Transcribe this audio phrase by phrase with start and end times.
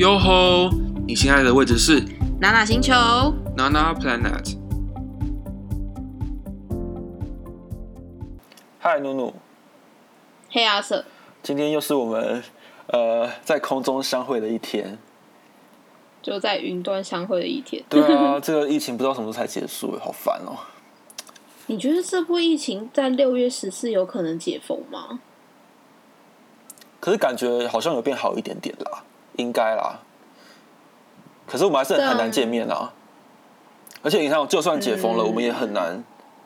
[0.00, 0.70] 哟吼！
[1.06, 2.02] 你现在的位置是
[2.40, 2.94] 娜娜星球
[3.54, 4.56] ，Nana Planet。
[8.78, 9.34] 嗨，努努，
[10.48, 11.04] 黑阿瑟，
[11.42, 12.42] 今天又是我们
[12.86, 14.96] 呃在空中相会的一天。
[16.22, 17.84] 就在云端相会的一天。
[17.90, 20.56] 对啊， 这个疫情不知道什么时候才结束，好烦哦。
[21.66, 25.20] 你觉得这波疫情在六月十四有可能解封吗？
[26.98, 29.04] 可是感觉好像有变好一点点啦，
[29.40, 29.98] 应该啦。
[31.46, 32.92] 可是我们还是很难见面啊。
[34.02, 36.02] 而且你看，就算解封了，嗯我们也很难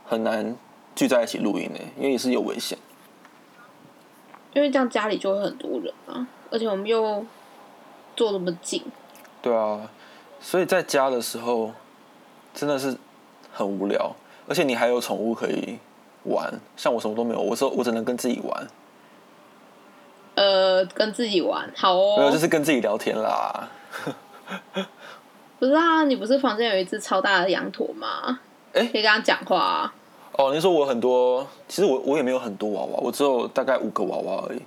[0.06, 0.56] 很难
[0.94, 2.76] 聚在一起录音呢，因为也是有危险。
[4.54, 7.24] 因为这样家里就会很多人啊，而且我们又
[8.16, 8.82] 坐那么近，
[9.42, 9.90] 对啊，
[10.40, 11.72] 所以在家的时候
[12.54, 12.96] 真的是
[13.52, 14.14] 很无聊，
[14.48, 15.78] 而且你还有宠物可以
[16.24, 18.66] 玩，像我什么都没有，我说我只能跟自己玩，
[20.34, 22.32] 呃，跟自己玩，好哦没有哦。
[22.32, 23.68] 就是跟自己聊天啦。
[25.58, 28.40] 不是啊，你不是房间有一只超大的羊驼吗？
[28.72, 29.94] 诶可以跟他讲话啊。
[30.32, 34.60] 哦，你说我很多，其实我我也没有很多娃娃，我只有大概五个娃娃而已，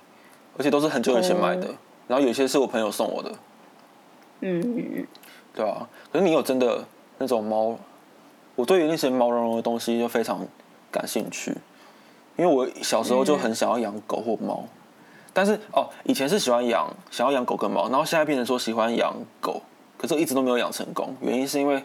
[0.58, 1.72] 而且都是很久以前买的，哦
[2.08, 3.32] 然后有些是我朋友送我的，
[4.40, 5.06] 嗯，
[5.54, 5.86] 对啊。
[6.10, 6.82] 可是你有真的
[7.18, 7.78] 那种猫，
[8.56, 10.48] 我对于那些毛茸茸的东西就非常
[10.90, 11.54] 感兴趣，
[12.38, 14.64] 因为我小时候就很想要养狗或猫，
[15.38, 19.62] 但是哦，以前是喜欢养想要养狗跟猫，然后现在变成说喜欢养狗，
[19.96, 21.84] 可是我一直都没有养成功，原因是因为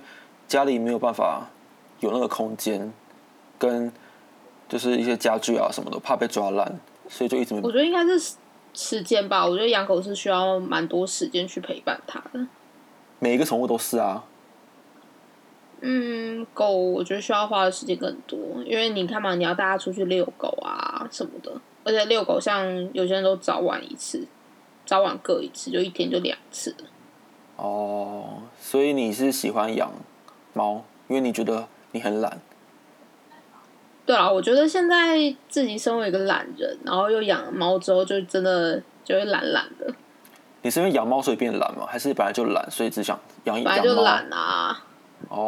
[0.49, 1.47] 家里没有办法
[2.01, 2.91] 有那个空间，
[3.59, 3.93] 跟
[4.71, 6.81] 就是一些家具啊什么的，怕被抓烂，
[7.11, 8.37] 所以就一直没我觉得应该是时
[8.73, 9.45] 时间吧。
[9.47, 12.47] 我觉得养狗是需要蛮多时间去陪伴它的。
[13.19, 14.25] 每一个宠物都是啊，
[15.83, 21.53] 嗯，狗我觉得需要花的时间更多，因为你看嘛，你要带它出去遛狗啊什么的，
[21.85, 24.27] 而且遛狗像有些人都早晚一次，
[24.87, 26.75] 早晚各一次，就一天就两次。
[27.57, 29.93] 哦，所以你是喜欢养
[30.53, 32.41] 猫，因为你觉得你很懒。
[34.05, 39.95] 对啊，我觉得现在自己身为一个懒人，然后又养了猫之后，就真的就会懒懒的，
[40.63, 41.87] 你是因为养猫所以变懒吗？
[41.89, 43.95] 还是本来就懒，所以只想养本来养猫？
[43.95, 44.85] 就懒啊。
[45.29, 45.47] 哦，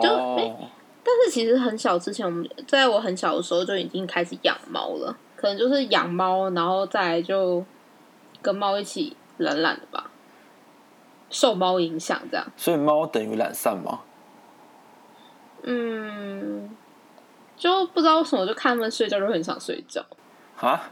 [1.02, 7.62] 但是其实很小之前，我们在我很小的时候就已经开始养猫了，可能就是养猫，然后再来就
[8.40, 10.10] 跟猫一起懒懒的吧，
[11.28, 12.46] 受猫影响这样。
[12.56, 14.00] 所以猫等于懒散吗？
[15.64, 16.74] 嗯，
[17.58, 20.02] 就不知道为什么，就看他们睡觉就很想睡觉。
[20.58, 20.90] 啊，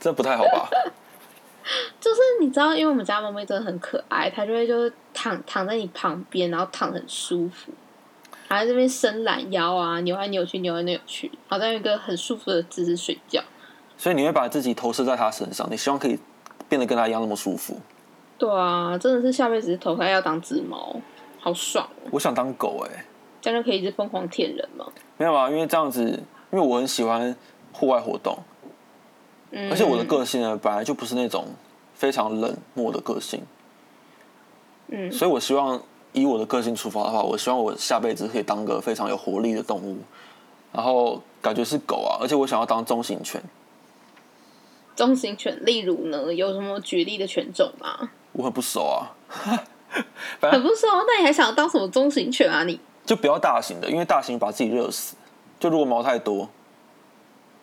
[0.00, 0.70] 这不太好吧？
[2.00, 7.72] 就是你知道，因为我们家猫咪真的很可爱，它就会就是躺躺在你旁边，然后躺得很舒服，
[8.48, 13.42] 还在这边伸懒腰啊，扭来扭去，扭来扭去，然后在一个很舒服的姿势睡觉。
[13.98, 16.18] 所以你会把自己投射在他身上，你希望可以
[16.68, 17.78] 变得跟他一样那么舒服。
[18.38, 20.94] 对啊，真的是下辈子投胎要当只猫，
[21.40, 22.08] 好爽哦！
[22.10, 23.04] 我想当狗哎、
[23.40, 24.84] 这样就可以一直疯狂舔人吗。
[25.16, 26.04] 没有啊，因为这样子，
[26.50, 27.34] 因为我很喜欢
[27.72, 28.36] 户外活动，
[29.52, 31.46] 嗯，而且我的个性呢本来就不是那种
[31.94, 33.40] 非常冷漠的个性，
[34.88, 35.80] 嗯所以我希望
[36.12, 39.96] 以我的个性出发的话，我希望我下辈子可以当个非常有活力的动物，
[40.72, 43.42] 然后感觉是狗啊，而且我想要当中型犬，
[44.96, 48.10] 中型犬，例如呢，有什么举例的犬种吗？
[48.32, 49.14] 我很不熟啊，
[50.40, 52.64] 很不熟，那你还想当什么中型犬啊？
[52.64, 55.14] 你就不要大型的，因为大型把自己热死，
[55.60, 56.48] 就如果毛太多，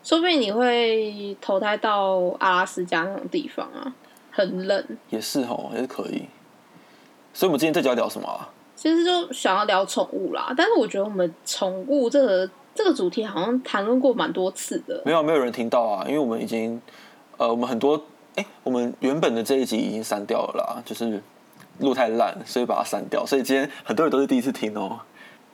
[0.03, 3.93] 说不定你会投胎到阿拉斯加那种地方啊，
[4.31, 4.97] 很冷。
[5.09, 6.27] 也是哦，也是可以。
[7.33, 8.49] 所以我们今天这集要聊什么啊？
[8.75, 15.01] 其实就想要聊宠物啦，但是我觉得我们宠物这个这个主题好像谈论过蛮多次的。
[15.05, 16.81] 没有，没有人听到啊，因为我们已经，
[17.43, 18.01] 呃，我们很多，
[18.35, 21.21] 哎、我们原本的这一集已经删掉了啦，就是
[21.79, 23.25] 录太烂，所以把它删掉。
[23.25, 24.97] 所以今天很多人都是第一次听哦。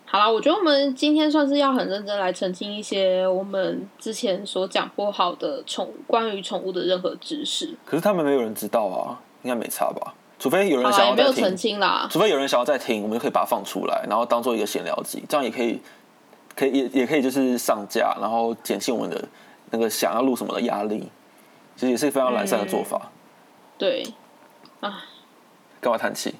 [0.06, 7.76] 好了，我觉得我们今天算是要很认真来澄清一些我们之前所讲不好的宠物关于宠物的任何知识。
[7.86, 10.14] 可是他们没有人知道啊，应该没差吧？
[10.38, 12.08] 除非有人想要再听没有澄，清啦。
[12.12, 15.82] 除非有人想要再听，我们就可以把它放出来，然后当做一个闲聊集，这样也可以，
[16.56, 19.28] 可以也也可以就是上架，然后减轻我们的
[19.72, 21.10] 那个想要录什么的压力，
[21.80, 23.10] 其实也是非常懒散的做法。
[23.78, 24.04] 对，
[25.80, 26.36] 干嘛叹气？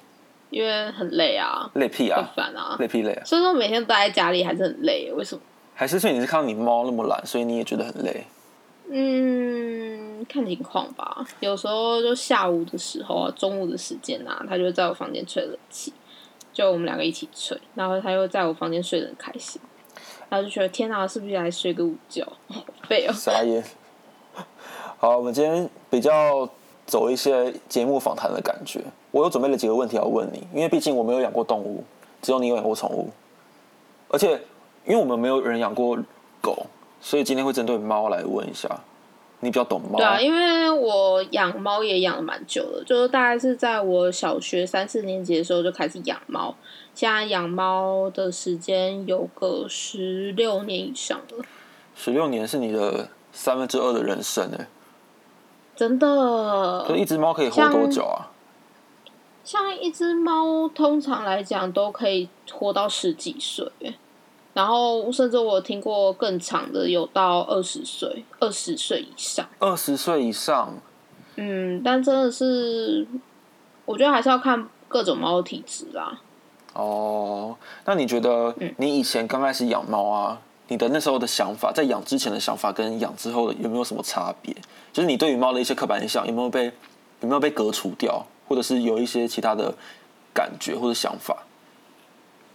[0.50, 2.30] 因为很累啊，累屁啊！
[2.36, 3.24] 烦啊，累屁累啊！
[3.24, 5.10] 所以说每天待在家里还是很累。
[5.14, 5.40] 为什么？
[5.74, 8.26] 还是所以你是看到你猫那么懒，所以你也觉得很累？
[8.90, 11.24] 嗯，看情况吧。
[11.38, 15.94] 有时候就下午的时候啊，中午的时间啊，他就在我房间吹冷气，
[16.52, 19.58] 就我们两个一起吹，然后他又在我房间睡得很开心，
[20.28, 22.26] 然后就觉得天哪，是不是来睡个午觉？
[22.48, 23.12] 好废哦。
[23.14, 23.64] 傻眼。
[25.02, 26.46] 好，我们今天比较
[26.84, 28.82] 走一些节目访谈的感觉。
[29.10, 31.82] 我有准备了几个问题要问你，因为毕竟我没有养过动物，
[32.20, 33.08] 只有你有养过宠物，
[34.10, 34.32] 而且
[34.84, 35.98] 因为我们没有人养过
[36.42, 36.66] 狗，
[37.00, 38.68] 所以今天会针对猫来问一下。
[39.42, 46.54] 你比较懂猫，对啊，因为我养猫也养了蛮久了，就是大概是在我小学三四年级的时候就开始养猫，
[46.94, 51.42] 现在养猫的时间有个十六年以上了。
[51.96, 54.68] 十六年是你的三分之二的人生哎，
[55.80, 56.84] 真的。
[56.86, 58.28] 可一只猫可以活多久啊？
[59.42, 63.66] 像一只猫，通常来讲都可以活到十几岁。
[64.52, 69.48] 然后，甚至我听过更长的，有到二十岁、二十岁以上。
[69.58, 70.74] 二十岁以上，
[71.36, 73.06] 嗯，但真的是，
[73.86, 76.20] 我觉得还是要看各种猫的体质啦。
[76.74, 77.56] 哦，
[77.86, 84.54] 那你觉得，你以前刚开始养猫啊，你的那时候的想法，在养之前的想法跟养之后的有没有什么差别？
[84.92, 86.66] 就是你对于猫的一些刻板印象有没有被
[87.20, 89.74] 有没有被革除掉，或者是有一些其他的
[90.32, 91.44] 感觉或者想法？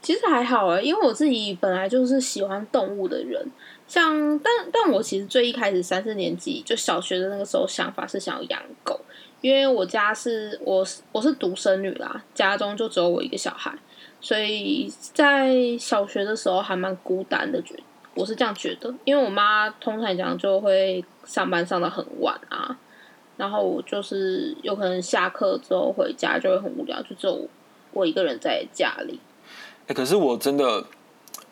[0.02, 3.46] 其实还好啊，因为我自己本来就是喜欢动物的人，
[3.86, 9.02] 像但但我其实最一开始三四年级就小学的那个时候想法是想要养狗，
[9.42, 13.74] 因为我家是我是我是独生女啦，家中就只有我一个小孩，
[14.22, 17.76] 所以在小学的时候还蛮孤单的，觉
[18.16, 22.76] 我是这样觉得，因为我妈通常讲就会上班上到很晚啊，
[23.38, 27.48] 然后我就是有可能下课之后回家就会很无聊，就只有
[27.92, 29.20] 我一个人在家里。
[29.88, 30.64] 哎，可是我真的，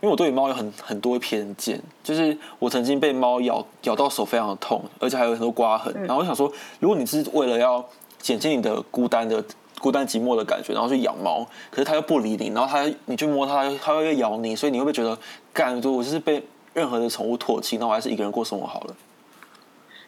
[0.02, 5.94] 因为我对猫有很很多偏见，就是我曾经被猫咬咬到手非常的痛，而且还有很多刮痕。
[6.06, 7.86] 然后我想说，如果你是为了要
[8.20, 9.44] 减轻你的孤单的
[9.80, 15.18] 孤单寂寞的感觉，然后去养猫，可是它又不理你，然后它你去摸它，它会咬你，所以你会不会觉得，
[15.52, 16.42] 干，我就是被
[16.74, 18.96] 任何的宠物唾弃，那我还是一个人过生活好了。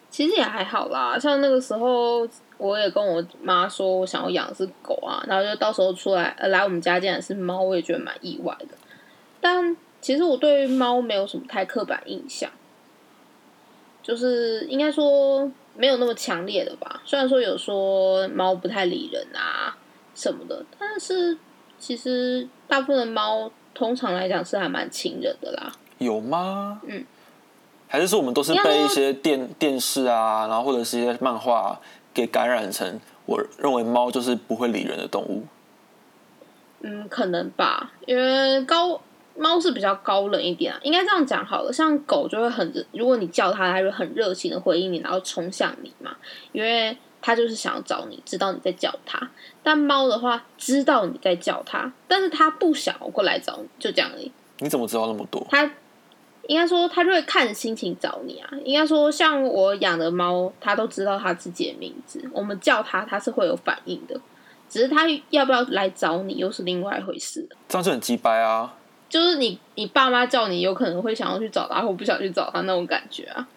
[0.09, 2.27] 其实也还好啦，像那个时候。
[2.57, 8.67] 我也跟我妈说，我想要养只狗啊，然后就到时候出来呃来我们家竟然是猫，我也觉得蛮意外的。
[9.41, 12.49] 但其实我对猫没有什么太刻板印象，
[14.01, 17.01] 就是应该说没有那么强烈的吧。
[17.03, 19.75] 虽然说有说猫不太理人啊
[20.15, 21.37] 什么的，但是
[21.77, 25.73] 其实大部分的猫通常来讲是还蛮亲人的啦。
[25.97, 26.81] 有吗？
[26.87, 27.05] 嗯，
[27.87, 31.79] 还是说我们都是被一些电电视啊，然后或者是一些漫画。
[32.15, 35.43] 给感染成，我认为猫就是不会理人的动物。
[36.79, 39.01] 嗯，可能吧，因为高
[39.35, 41.73] 猫是比较高冷一点啊，应该这样讲好了。
[41.73, 46.15] 像狗就会很，如果你叫它，它会很热情的回应你，然后冲向你嘛，
[46.53, 49.29] 因为它就是想要找你，知道你在叫它。
[49.61, 54.31] 但猫的话，知道你在叫它，但是它不想过来找你，就这样而已。
[54.59, 55.45] 你怎么知道那么多？
[55.51, 55.69] 它。
[56.47, 58.49] 应该说，它就会看心情找你啊。
[58.63, 62.23] 应该说，像我养的猫，它都知道它自己的名字。
[62.33, 64.19] 我们叫它，它是会有反应的。
[64.67, 67.47] 只是它要不要来找你，又是另外一回事。
[67.67, 68.73] 这样就很鸡掰啊！
[69.07, 73.47] 就是你，你爸妈叫你，有可能会想要去找它，或不想去找它那种感觉啊。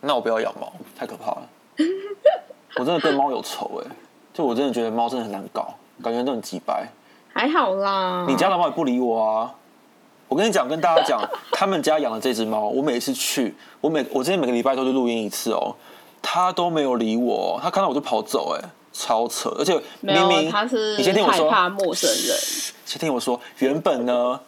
[0.00, 1.48] 那我不要养猫，太可怕了。
[2.76, 3.90] 我真的跟猫有仇哎！
[4.34, 6.86] 就我真的觉得猫真的很难搞，感觉都很鸡掰。
[7.32, 9.54] 还好啦，你家的猫也不理我啊。
[10.28, 15.74] 我跟你讲，跟大家讲，他们家养的这只猫，我每次去，我每我之前每个礼拜都去录音一次哦，
[16.20, 22.36] 他都没有理我，他看到我就跑走，哎，超扯，而且明明他是你先听我说，害怕陌生人，
[22.84, 24.38] 先听我说，原本呢，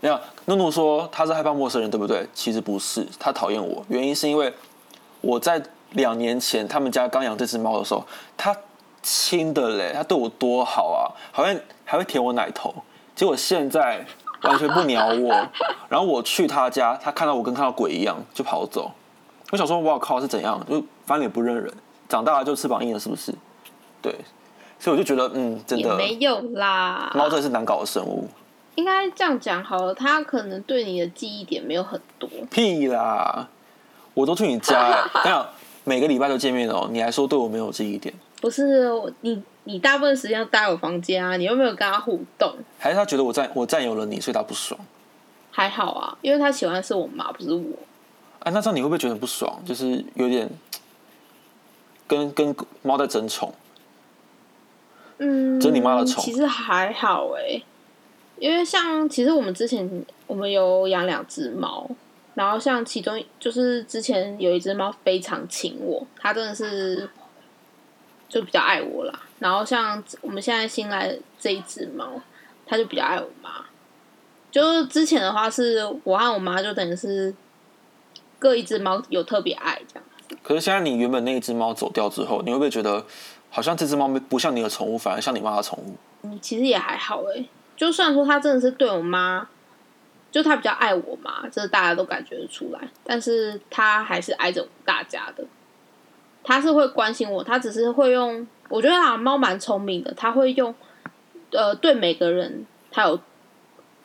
[0.00, 2.26] 没有，诺诺说他是害怕陌生人，对不对？
[2.34, 4.52] 其实不是，他讨厌我，原因是因为
[5.20, 5.62] 我在
[5.92, 8.04] 两年前他们家刚养这只猫的时候，
[8.36, 8.54] 他
[9.00, 12.74] 亲的嘞，他对我多好啊，好像还会舔我奶头，
[13.14, 14.04] 结果现在。
[14.42, 15.30] 完全不鸟我，
[15.88, 18.90] 然后我去他家，他看到我跟看到鬼一样就跑走。
[19.50, 20.64] 我想说，哇靠，是怎样？
[20.68, 21.72] 就翻脸不认人，
[22.08, 23.34] 长大了就翅膀硬了，是不是？
[24.00, 24.14] 对，
[24.78, 27.10] 所以我就觉得，嗯，真的没有啦。
[27.14, 28.28] 猫真的是难搞的生物。
[28.76, 32.30] 应该这样讲好了，它可能对你的记忆点没有很多。
[32.50, 33.48] 屁啦！
[34.14, 35.46] 我都去你家， 这样
[35.84, 38.14] 每个礼拜都见面哦，你还说对我没有记忆点？
[38.40, 39.42] 不是你。
[39.64, 42.52] 你大部分时间待我房间啊，你又没有跟他互动？
[42.78, 44.80] 还是他觉得我占我占有了你，所以他不爽？
[45.50, 47.62] 还好啊，因为他喜欢的是我妈，不是我。
[48.40, 49.62] 哎，那这样你会不会觉得不爽？
[49.64, 50.48] 就是有点
[52.08, 53.52] 跟跟猫在争宠。
[55.18, 56.24] 嗯，争你妈的宠。
[56.24, 57.62] 其实还好哎，
[58.38, 61.88] 因为像其实我们之前我们有养两只猫，
[62.34, 67.08] 然后像其中就是之前有一只猫非常亲我，它真的是。
[68.30, 72.12] 就比较爱我啦，然后像我们现在新来这一只猫，
[72.64, 73.50] 它就比较爱我妈。
[74.52, 77.34] 就是之前的话，是我和我妈就等于是
[78.38, 80.36] 各一只猫有特别爱这样子。
[80.42, 83.04] 可是现在你原本那一只猫走掉之后，你会不会觉得
[83.50, 85.96] 好像这只猫不像你的宠物，反而像你妈的宠物。
[86.22, 87.44] 嗯，其实也还好哎。
[87.76, 89.48] 就算说它真的是对我妈，
[90.30, 92.80] 就它比较爱我妈，这大家都感觉得出来。
[93.02, 95.44] 但是它还是爱着大家的。
[96.42, 98.46] 他是会关心我，他只是会用。
[98.68, 100.72] 我觉得啊，猫蛮聪明的，他会用
[101.50, 103.18] 呃对每个人，他有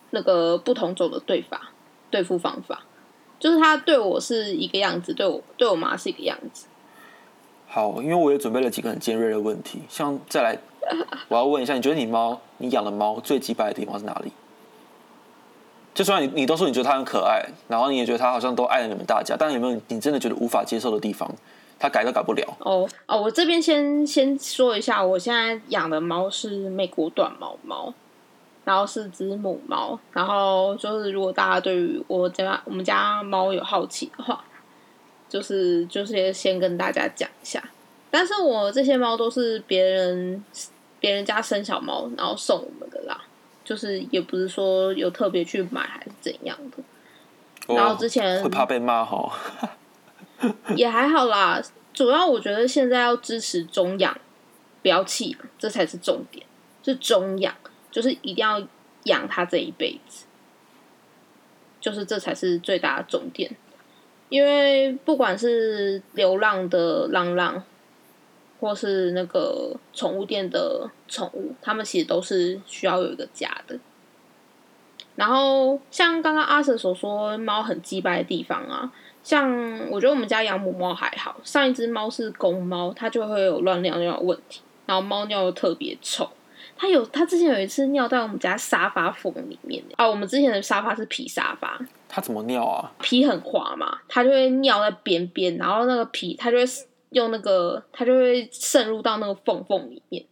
[0.09, 1.69] 那个不同种的对法
[2.09, 2.81] 对付方法。
[3.37, 6.65] 就是他对我是一个样子，对我对我妈是一个样子。
[7.67, 10.57] 好，因为我也准备了几个很尖锐的问题，像再来，
[11.27, 14.31] 我要问一下，你觉得你猫，你养的猫最击败的地方是哪里？
[15.93, 21.29] 就算你你都说你觉得它很可爱，然后你也觉得它好像都爱了你们大家，但有没有你真的觉得无法接受的地方？
[21.79, 22.57] 它改都改不了。
[22.59, 27.93] 哦哦，我这边先先说一下，我现在养的猫是美国短毛猫。
[28.63, 34.43] 然后是只母猫，然后就是如果大家对于我家我们家猫有好奇的话，
[35.29, 37.63] 就是就是先跟大家讲一下。
[38.09, 40.43] 但是我这些猫都是别人
[40.99, 43.21] 别人家生小猫，然后送我们的啦，
[43.63, 47.75] 就是也不是说有特别去买还是怎样的。
[47.75, 49.31] 然后之前会怕被骂哈，
[50.75, 51.61] 也还好啦。
[51.93, 54.17] 主要我觉得现在要支持中养，
[54.81, 56.45] 不要弃养，这才是重点，
[56.83, 57.55] 是中养。
[57.89, 58.61] 就是一定要
[59.03, 60.25] 养它这一辈子，
[61.79, 63.55] 就是这才是最大的重点。
[64.27, 67.63] 因为不管是流浪的浪浪，
[68.59, 73.79] 或是那个宠物店的宠物，他们其实都是需要有一个家的。
[75.15, 78.91] 然后像刚刚阿 Sir 所说，猫很鸡掰的地方啊，
[79.25, 79.51] 像
[79.89, 86.29] 我觉得我们家养母猫还好，上一只猫是公猫，它就会有乱尿尿的问题，然后猫尿又特别臭。
[86.77, 90.07] 它有，它之前有一次尿在我们家沙发缝里面啊。
[90.07, 92.91] 我们之前的沙发是皮沙发，它怎么尿啊？
[93.01, 96.63] 皮很滑嘛，它就会尿在边边，然后那个皮它就会
[97.09, 100.23] 用那个，它就会渗入到那个缝缝里面。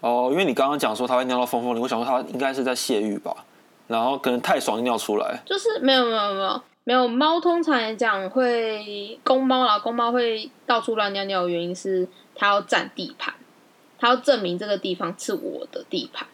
[0.00, 3.32] 哦，因为你刚刚讲说它会尿到缝缝里，我想说它应该是在泄欲吧，
[3.86, 5.40] 然后可能太爽尿出来。
[5.46, 13.34] 就是没有没有没有没有猫，通常来讲会公猫啦，公猫会到处乱尿尿的原因是它要占地盘。
[13.98, 16.26] 它要证明这个地方是我的地盘，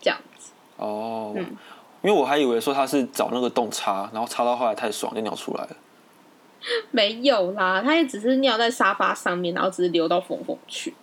[0.00, 0.52] 这样子。
[0.76, 1.56] 哦，嗯，
[2.02, 5.76] 因为我还以为说它是找那个洞插，然后插到后来太爽就尿出来了。
[6.92, 10.94] 没有啦，它也只是尿在沙发上面，然后只是流到缝缝去，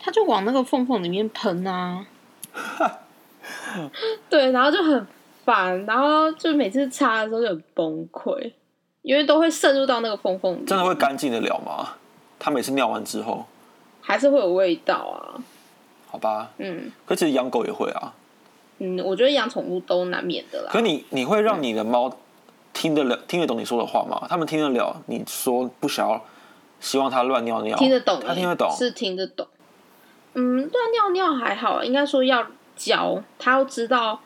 [0.00, 2.04] 它就往那个缝缝里面喷啊。
[4.28, 5.06] 对，然后就很
[5.44, 8.52] 烦，然后就每次擦的时候就很崩溃，
[9.02, 10.64] 因为都会渗入到那个缝缝里。
[10.64, 11.96] 真的会干净的了吗？
[12.38, 13.46] 它每次尿完之后。
[14.02, 15.38] 还是会有味道啊，
[16.10, 18.12] 好吧，嗯，可其实养狗也会啊，
[18.78, 20.70] 嗯，我觉得养宠物都难免的啦。
[20.72, 22.10] 可你你会让你的猫
[22.72, 24.26] 听得了、听得懂你说的话吗？
[24.28, 26.20] 他们听得了你说不想要，
[26.80, 29.46] 希望它乱尿尿，听得懂，它听得懂，是听得懂。
[30.32, 34.18] 嗯，乱尿尿还好，应该说要教它要知道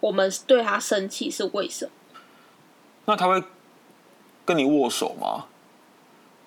[0.00, 1.90] 我们对他生气是为什么。
[3.06, 3.42] 那他会
[4.44, 5.46] 跟你握手吗？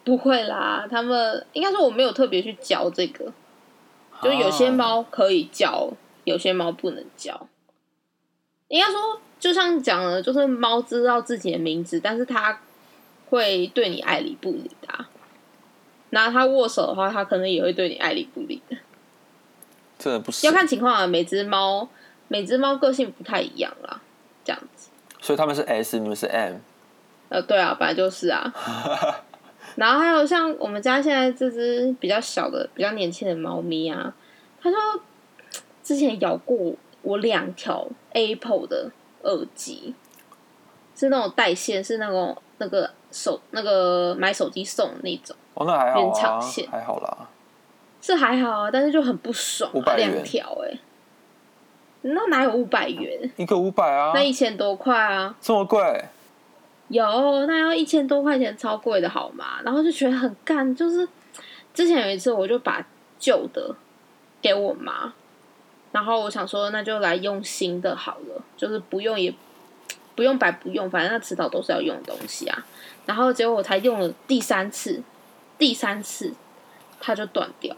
[0.04, 3.32] 不会啦，他们应该说我没有特别去教这个，
[4.22, 5.90] 就有些猫可以教，
[6.26, 7.48] 有些猫不能教。
[8.68, 12.60] 应该说，就像讲了，就是猫知道自己的名字，但是它
[13.30, 15.06] 会对你爱理不理的。
[16.10, 18.78] 那它握手的话，它可能也会对你爱理不理的。
[19.98, 21.88] 真的不是要看情况啊，每只猫
[22.34, 24.02] 每只猫个性不太一样啦，
[24.44, 24.90] 这样子。
[25.22, 26.56] 所以他们是 S，你们是 M。
[27.30, 28.52] 呃，对啊，本来就是啊。
[29.78, 34.12] 然后还有像我们家现在这只比较小的、比较年轻的猫咪啊，
[34.60, 34.78] 它就
[35.84, 36.74] 之前咬过
[37.04, 38.90] 我两条 Apple 的
[39.22, 39.94] 耳机，
[40.96, 45.36] 是那种带线，是那种那个手那个买手机送的那种。
[45.54, 47.30] 哦，那还好啊，还好啦，
[48.02, 49.72] 是还好啊，但是就很不爽。
[49.96, 50.80] 两条哎，
[52.04, 53.32] 那哪有五百元？
[53.38, 54.12] 一个五百啊？
[54.14, 55.36] 那一千多块啊？
[55.42, 55.82] 这么贵？
[56.90, 59.62] 有，那要一千多块钱，超贵的好吗？
[59.64, 61.08] 然后就觉得很干，就是
[61.74, 62.86] 之前有一次，我就把
[63.18, 63.74] 旧的
[64.42, 65.14] 给我妈，
[65.92, 69.34] 然后我想说，那就来用新的好了，就是不用也
[70.14, 72.66] 不用白不用，反正那迟早都是要用的东西啊。
[73.06, 75.02] 然后结果我才用了第三次，
[75.58, 76.34] 第三次
[77.00, 77.76] 它就断掉。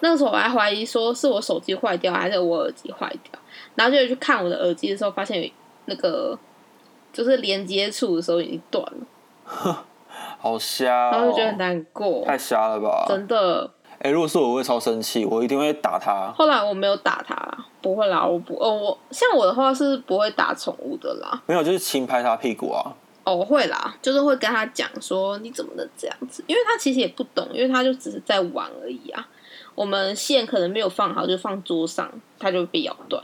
[0.00, 3.40] 那个时候我还怀疑说是我手机坏掉，还是我耳机坏掉，
[3.78, 5.50] 然后就去看我的耳机的时候，发现有
[5.86, 6.38] 那个。
[7.10, 9.84] 就是连接处的时候已经断了，
[10.38, 13.06] 好瞎，然后就觉得很难过，太瞎了吧？
[13.08, 13.68] 真的。
[13.98, 16.30] 哎，如果是我，会超生气，我一定会打他。
[16.36, 17.34] 后来我没有打他，
[17.80, 21.42] 不会啦，我不，哦，我像我的话是不会打宠物的啦。
[21.46, 22.94] 没有，就是轻拍他屁股啊。
[23.24, 29.26] 哦，会啦，就是会跟他讲说你怎么能这样子，因为他其实也不懂，因为他就只是在玩而已啊。
[29.74, 33.22] 我们线可能没有放好，就放桌上，它就被咬断。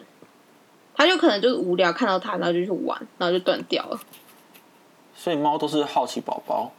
[1.04, 4.00] 它就可能就是无聊看到它，然后就去玩，然后就断掉了，
[5.14, 6.72] 所以猫都是好奇宝宝。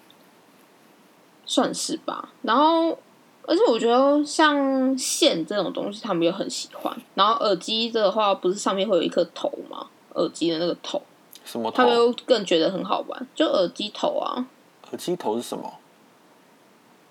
[1.45, 2.29] 算是吧。
[2.41, 2.97] 然后，
[3.43, 6.97] 而且我觉得像线这种东西，他们又很喜欢。
[7.13, 9.85] 然后耳机的话，不是上面会有一颗头吗？
[10.15, 10.99] 耳机的那个头，
[11.43, 11.77] 什么头？
[11.77, 14.47] 他们又更觉得很好玩，就耳机头啊，
[14.89, 15.71] 耳机头是什么？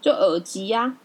[0.01, 0.97] 就耳机呀、耳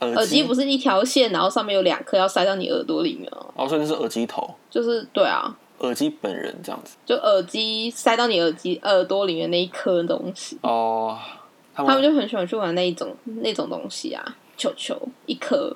[0.00, 3.46] 耳机不是一条线，然后上面有两颗要塞到你耳朵里面哦。
[3.56, 6.96] 哦，所以那是耳机头，就是对啊，耳机本人这样子。
[7.04, 11.18] 就耳机塞到你耳机耳朵里面那一颗东西，哦，
[11.74, 15.74] 他们他们就很喜欢去玩那一种那种东西啊，球球一颗，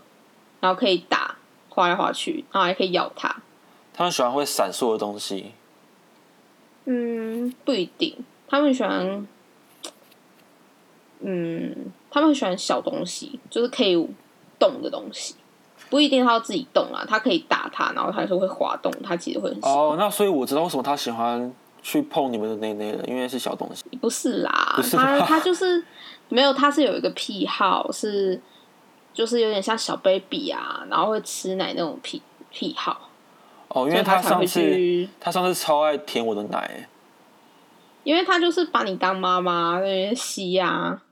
[0.60, 1.36] 然后可以打
[1.68, 3.34] 滑来滑去，然后还可以咬它。
[3.94, 5.52] 他们喜欢会闪烁的东西。
[6.84, 8.16] 嗯，不一定，
[8.48, 9.26] 他们喜欢，
[11.22, 11.74] 嗯，
[12.10, 13.94] 他们很喜欢小东西，就是可以
[14.58, 15.34] 动的东西，
[15.88, 19.58] 不一定他要自己动啊，他可以打它，然后它就会滑动，它其实会很。
[19.62, 21.52] 哦，那所以我知道为什么他喜欢
[21.82, 23.84] 去碰你们的内内了，因为是小东西。
[24.00, 25.84] 不是啦，是他他就是
[26.28, 28.40] 没有，他是有一个癖好，是
[29.12, 33.10] 就是有点像小 baby 啊，然后会吃奶那种癖癖好，
[33.68, 36.88] 哦，因为他上次，他上次超爱舔我的奶，
[38.04, 41.02] 因为他就是把你当妈妈那边吸啊，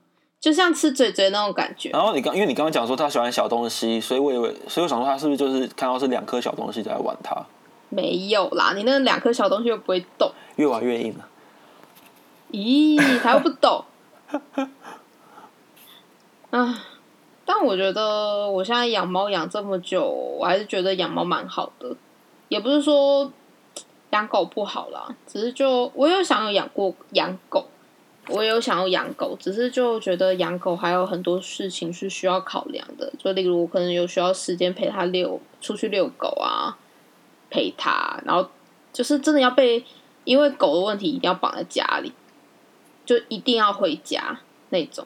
[0.41, 1.91] 就像吃嘴嘴那种感觉。
[1.91, 7.45] 然后你刚，因为你刚刚讲说他喜欢小东西，所以我以为，所以我想说他是不是就是看到是两颗小东西在玩它，
[7.89, 11.27] 没有啦，你那两颗小东西又不会动，越玩越硬了。
[12.51, 13.85] 咦，他又不动。
[16.49, 16.83] 啊，
[17.45, 21.95] 但我觉得我现在养猫养这么久，我还是觉得养猫蛮好的，
[22.49, 23.31] 也不是说
[24.09, 27.67] 养狗不好啦，只是就我有想要养过养狗，
[28.27, 36.77] 我有想要养狗，只是就觉得养狗还有很多事情是需要考量的，就例如我可能有需要时间陪它遛出去遛狗啊，
[37.49, 38.49] 陪它，然后
[38.93, 39.83] 就是真的要被
[40.23, 42.13] 因为狗的问题一定要绑在家里，
[43.05, 45.05] 就一定要回家那种。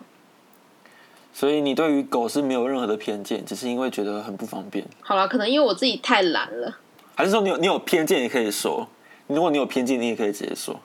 [1.33, 6.77] 所以你对于狗是没有任何的偏见，只是因为觉得很不方便，好了，可能因为我自己太懒了。
[7.15, 8.87] 还是说你有你有偏见也可以说，
[9.27, 10.79] 如果你有偏见，你也可以直接说。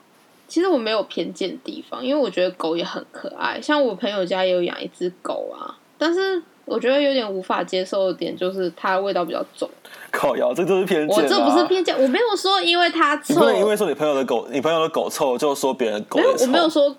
[0.51, 3.61] 其实我没有偏见的地方，因为我觉得狗也很可爱。
[3.61, 9.69] 像我朋友家也有养一只狗啊，但是我觉得有点无法接受的点就是它的味道比较重。
[10.11, 11.21] 靠腰，这就是偏见、啊。
[11.23, 16.19] 我这不是偏见，我没有说因为它臭你不，能因为说你朋友的狗，你朋友的狗臭，就说别人的狗。
[16.19, 16.93] 我没有说，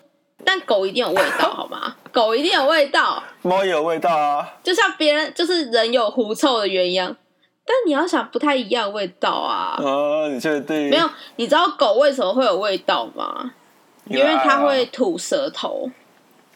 [0.46, 1.94] 但狗一定有味道，好吗？
[2.10, 4.48] 狗一定有味道，猫也有味道啊。
[4.62, 7.14] 就像别人就是人有狐臭的原因一样。
[7.64, 10.90] 但你要想不太一样的味道啊，啊，你确定？
[10.90, 13.52] 没有，你知道狗为什么会有味道吗？
[14.06, 15.88] 因为它啊会吐舌头，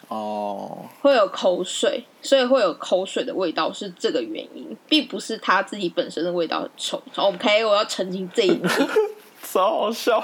[0.08, 7.00] 哦，会有口水，所以会有口水的味道是这个原因，并不是它自己本身的味道很臭。
[7.14, 8.68] OK，我要澄清这一点，
[9.42, 10.22] 超好笑。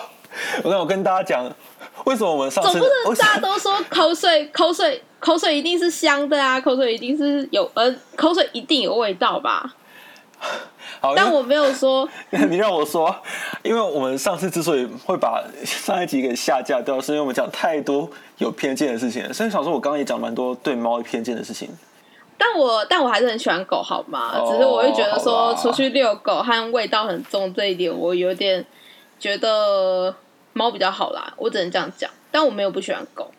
[0.65, 1.57] 那我跟大家讲，
[2.07, 9.73] 为什么我们上次总不能大家都说口水、 口水、口水一定是香的啊，口水一定是有呃，口水一定有味道吧？
[11.01, 11.15] 好？
[11.15, 13.15] 但我没有说， 你让我说，
[13.63, 19.33] 因为我们上次之所以会把 上一集给下架掉，是因为我们讲太多有偏见的事情了。
[19.33, 21.69] 所以想说，我刚刚也讲蛮多对猫有偏见的事情。
[22.39, 24.33] 但我但我还是很喜欢狗，好吗？
[24.37, 28.65] 哦只是我会觉得好说出去遛狗和味道很重这一点，我有点
[29.21, 30.13] 觉得
[30.53, 32.11] 猫比较好啦，我只能这样讲。
[32.33, 33.31] 但我没有不喜欢狗。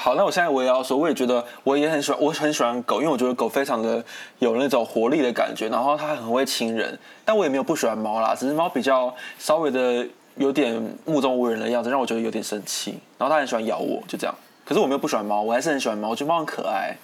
[0.00, 4.02] 好，那我现在我也要说，我也觉得我也很喜欢，我很喜欢狗，因为我觉得狗非常的
[4.38, 6.96] 有那种活力的感觉，然后它很会亲人。
[7.24, 10.06] 但我也没有不喜欢猫啦，只是猫比较稍微的
[10.36, 12.96] 有点目中无人的样子，让我觉得有点生气。
[13.18, 14.32] 然后它很喜欢咬我，就这样。
[14.64, 16.96] 可是我没有不喜欢猫，我还是很喜欢猫，我觉得猫很可爱。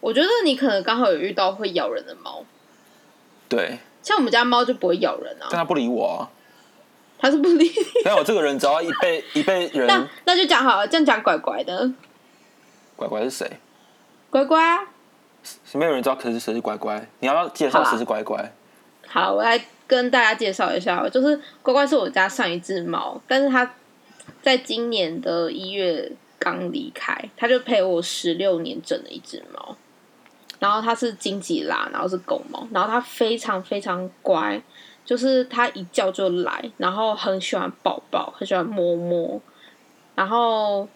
[0.00, 2.42] 我觉得你可能刚好有遇到会咬人的猫，
[3.46, 6.30] 对，像我们家猫就不会咬人啊但，它不理我啊。
[7.20, 7.74] 它是不理你。
[8.04, 11.92] 但我这个人只要一被一被人那那就讲好了，这样讲乖乖的，
[12.96, 13.50] 乖乖是谁？
[14.30, 14.80] 乖乖啊。
[15.72, 17.08] 没有人知道，可是谁是乖乖？
[17.20, 18.52] 你要不要介绍谁是乖乖？
[19.06, 23.74] 好，我来跟大家介绍一下，就是乖乖是我家上一只猫，但是它
[24.42, 29.76] 在今年的一月刚离开，它就陪我十六年整的一只猫。
[30.58, 34.60] 然后它是金吉拉，然后是狗猫，然后它非常非常乖，
[35.04, 39.40] 就是它一叫就来，然后很喜欢抱抱，很喜欢摸摸，
[40.14, 40.86] 然后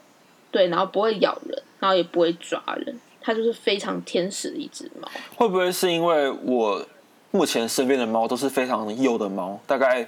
[0.51, 5.09] 对，然后不会咬人，然后也不会抓人，它就是非常天使的一只猫。
[5.37, 6.87] 会不会是因为我
[7.33, 10.07] 目前身边的猫都是非常幼的猫，大概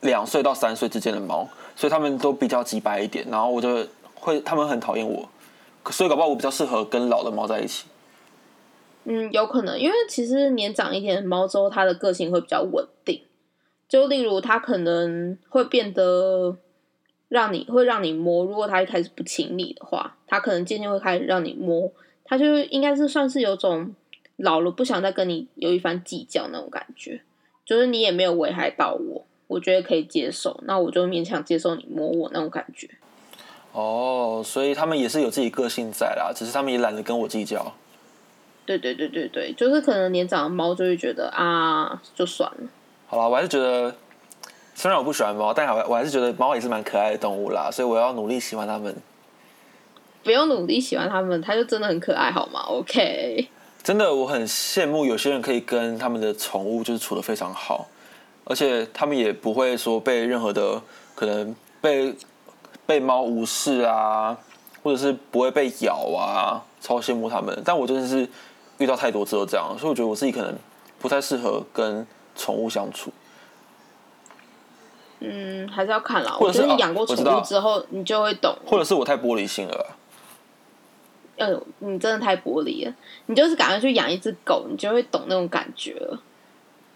[0.00, 5.28] 两岁到三岁之间的猫，所以它们都比较急白一点，然后我就会它们很讨厌我，
[5.90, 7.84] 所以搞不好我比较适合跟老的猫在一起。
[9.04, 13.20] 嗯，有可能，因为其实年长一点的猫之后，它的个性会比较稳定。
[13.92, 16.56] 就例如，他可能会变得
[17.28, 21.92] 让你会让你摸，如果他一开始不请你的话，他可能渐渐会开始让你摸。
[22.24, 23.94] 他就应该是算是有种
[24.36, 27.20] 老了不想再跟你有一番计较那种感觉，
[27.66, 32.88] 就是你也没有危害到我，我觉得可以接受，那我就勉强接受你摸我那种感觉。
[33.72, 37.74] 哦，所以他们也是有自己个性在啦，只是他们也懒得跟我计较。
[38.64, 42.70] 对对对对对，就是可能年长的猫就会觉得啊，就算了。
[43.12, 43.94] 好了，我还是觉得，
[44.74, 48.96] 虽然我不喜欢猫，但还我还是觉得猫也是蛮可爱的动物啦，所以我要努力喜欢它们。
[50.24, 53.46] 不用努力喜欢它们，它就真的很可爱，好吗？OK。
[53.82, 57.86] 真的，我很羡慕有些人可以跟他们的宠物就是处的非常好，
[58.44, 60.80] 而且他们也不会说被任何的
[61.14, 62.14] 可能被
[62.86, 64.34] 被猫无视啊，
[64.82, 67.60] 或者是不会被咬啊，超羡慕他们。
[67.62, 68.26] 但我真的是
[68.78, 70.56] 遇到太多次都这样，所以我觉得我自己可能
[70.98, 73.12] 不太适合跟宠物相处。
[75.20, 76.32] 嗯，还是要看啦。
[76.32, 78.56] 或者是你养过宠物之后，你就会懂。
[78.66, 79.86] 或者是我太玻璃心了啊。
[81.36, 82.94] 呃，你真的太玻璃了。
[83.26, 86.20] 你就是赶快去养一只狗，你就会懂那种感觉了。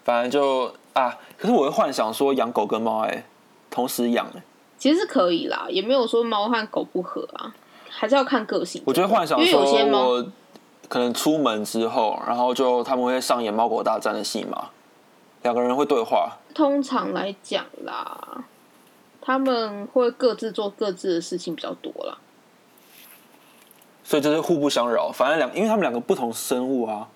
[0.04, 3.24] 反正就啊，可是我会幻想说养狗跟猫哎、
[3.70, 4.42] 同时养哎、
[4.78, 7.54] 其实是可以啦，也没有说猫和狗不合啊，
[7.88, 8.82] 还是要看个性。
[8.86, 10.30] 我觉得幻想因为说有些
[10.88, 14.70] 可能出门之后，然后就他们会上演猫狗大战的戏码，
[15.46, 16.36] 两个人会对话。
[16.52, 18.44] 通常来讲啦，
[19.20, 22.18] 他们会各自做各自的事情比较多啦。
[24.02, 27.08] 所以就是互不相扰，反正两，因为他们两个不同生物啊，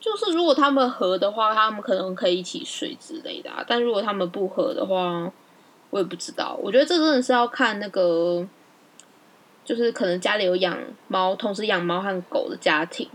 [0.00, 3.62] 就是如果他们合的话，他们可能可以一起睡之类的、啊。
[3.66, 5.30] 但如果他们不合的话，
[5.90, 6.58] 我也不知道。
[6.62, 8.46] 我觉得这真的是要看那个，
[9.64, 13.08] 就是可能家里有养猫，同时养猫和狗的家庭，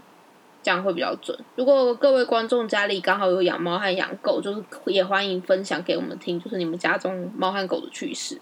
[0.64, 1.38] 这样会比较准。
[1.56, 8.40] 如果各位观众家里刚好有养猫和养狗，就是也欢迎分享给我们听，就是你们家中猫和狗的趣事，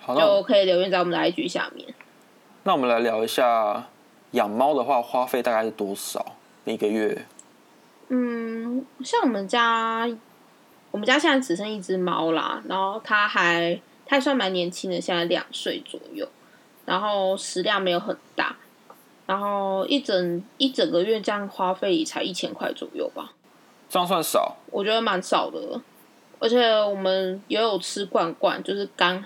[0.00, 1.94] 好，就可以留言在我们的 IG 下面。
[2.64, 3.86] 那我们来聊一下
[4.32, 7.24] 养猫的话，花费大概是多少一个月？
[8.08, 10.06] 嗯，像我们家，
[10.90, 16.28] 我们家现在只剩一只猫啦，然后它还它还算蛮年轻的，现在两岁左右，
[16.84, 18.56] 然后食量没有很大，
[19.30, 23.30] 然后一整一整个月这样花费也才一千块左右吧，
[23.88, 24.56] 这样算少？
[24.72, 25.80] 我觉得蛮少的，
[26.40, 29.24] 而且我们也有吃罐罐，就是干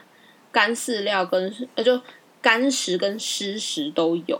[0.53, 1.99] 干饲料跟呃就
[2.43, 4.39] 干食跟湿食都有，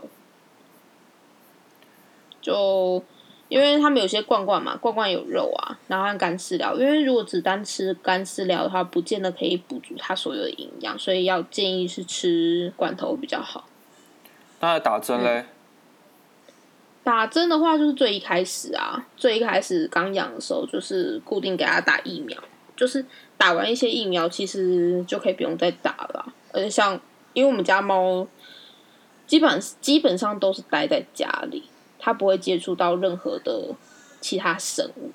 [2.39, 3.03] 就
[3.49, 13.67] 因为他们有些罐罐嘛，罐罐有肉啊，然后和干饲料，因为如果只单吃干饲料的话，不见得可以补足它所有的营养，所以要建议是吃罐头比较好。
[14.59, 15.45] 那打针嘞？
[17.05, 22.35] 打针的话，就是最一开始啊，最一开始刚养的时候，就是固定给它打疫苗，
[22.75, 23.05] 就是
[23.37, 26.33] 打完一些疫苗，其实就可以不用再打了啊。
[26.51, 26.99] 而且像，
[27.33, 28.25] 因为我们家猫
[29.27, 31.65] 基本基本上都是待在家里，
[31.99, 33.75] 它不会接触到任何的
[34.19, 35.11] 其他生物，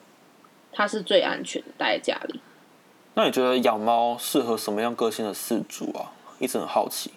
[0.70, 2.38] 它是最安全的，待在家里。
[3.14, 6.12] 那你觉得养猫适合什么样个性的饲主啊？
[6.38, 7.10] 一直很好奇。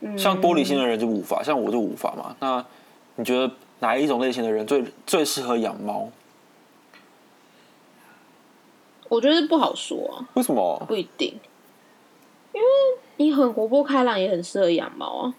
[0.00, 2.36] 嗯，像玻璃心的人就无法，像我就无法嘛。
[2.38, 2.64] 那
[3.16, 6.10] 你觉得哪一种类型的人最最适合养猫？
[9.08, 10.26] 我觉得不好说啊。
[10.34, 10.84] 为什么？
[10.88, 11.38] 不一定，
[12.52, 12.66] 因为
[13.16, 15.34] 你很活泼开朗，也很适合养猫啊。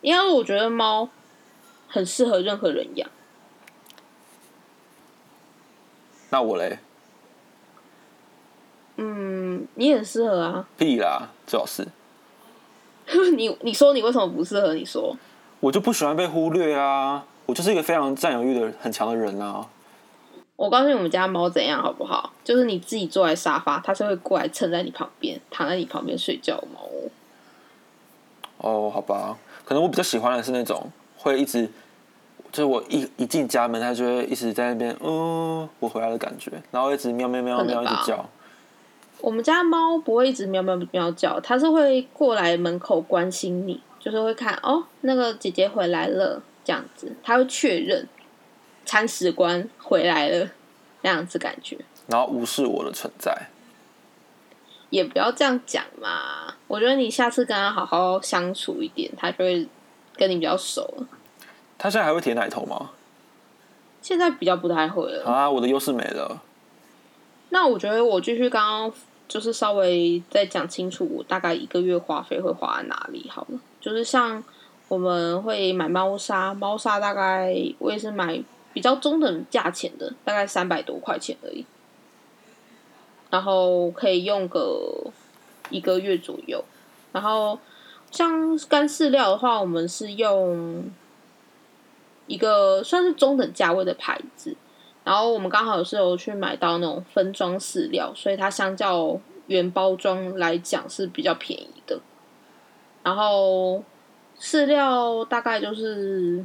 [0.00, 1.08] 因为我觉得猫
[1.88, 3.08] 很适合任何人养。
[6.30, 6.78] 那我嘞？
[8.96, 10.68] 嗯，你很适合啊。
[10.76, 11.86] 屁啦，最好是。
[13.36, 14.74] 你你说你为什么不适合？
[14.74, 15.16] 你说
[15.64, 17.24] 我就不喜欢被忽略啊！
[17.46, 19.66] 我就是一个非常占有欲的很强的人啊！
[20.56, 22.34] 我告诉你，我们家猫怎样好不好？
[22.44, 27.08] 就是你自己坐在沙发，它是会过来蹭在你旁边，躺在你旁边睡觉的猫哦。
[28.58, 31.66] 哦，好吧，可能我比较喜欢的是那种会一直，
[32.52, 38.28] 就是我一一进家门，它就会一直在那边，嗯，我回来的感觉，然后一直喵喵喵喵一直叫。
[39.22, 48.06] 我们家猫不会一直喵喵喵叫，它是会过来门口关心你，就是会看哦，那个姐姐回来了这样子，他会确认
[48.84, 50.50] 铲屎官回来了
[51.00, 53.48] 那样子感觉，然后无视我的存在。
[54.90, 56.52] 也不要这样讲嘛。
[56.66, 59.66] 我觉得你下次跟他好好相处一点，他就会
[60.16, 61.08] 跟你比较熟了。
[61.78, 62.90] 它现在还会舔奶头吗？
[64.02, 65.24] 现在比较不太会了。
[65.24, 66.42] 啊，我的优势没了。
[67.48, 68.92] 那我觉得我继续刚刚
[69.26, 73.58] 就是稍微再讲清楚，我大概一个月花费会花在哪里好了。
[73.84, 74.42] 就是像
[74.88, 78.42] 我们会买猫砂，猫砂大概我也是买
[78.72, 81.66] 比较中等价钱的，大概三百多块钱而已，
[83.28, 85.12] 然后可以用个
[85.68, 86.64] 一个月左右。
[87.12, 87.58] 然后
[88.10, 90.90] 像干饲料的话，我们是用
[92.26, 94.56] 一个算是中等价位的牌子，
[95.04, 102.00] 然后我们刚好是有去买到那种分装饲料，所以它相较原包装来讲是比较便宜的。
[103.04, 103.84] 然后
[104.36, 106.44] 饲料大概就是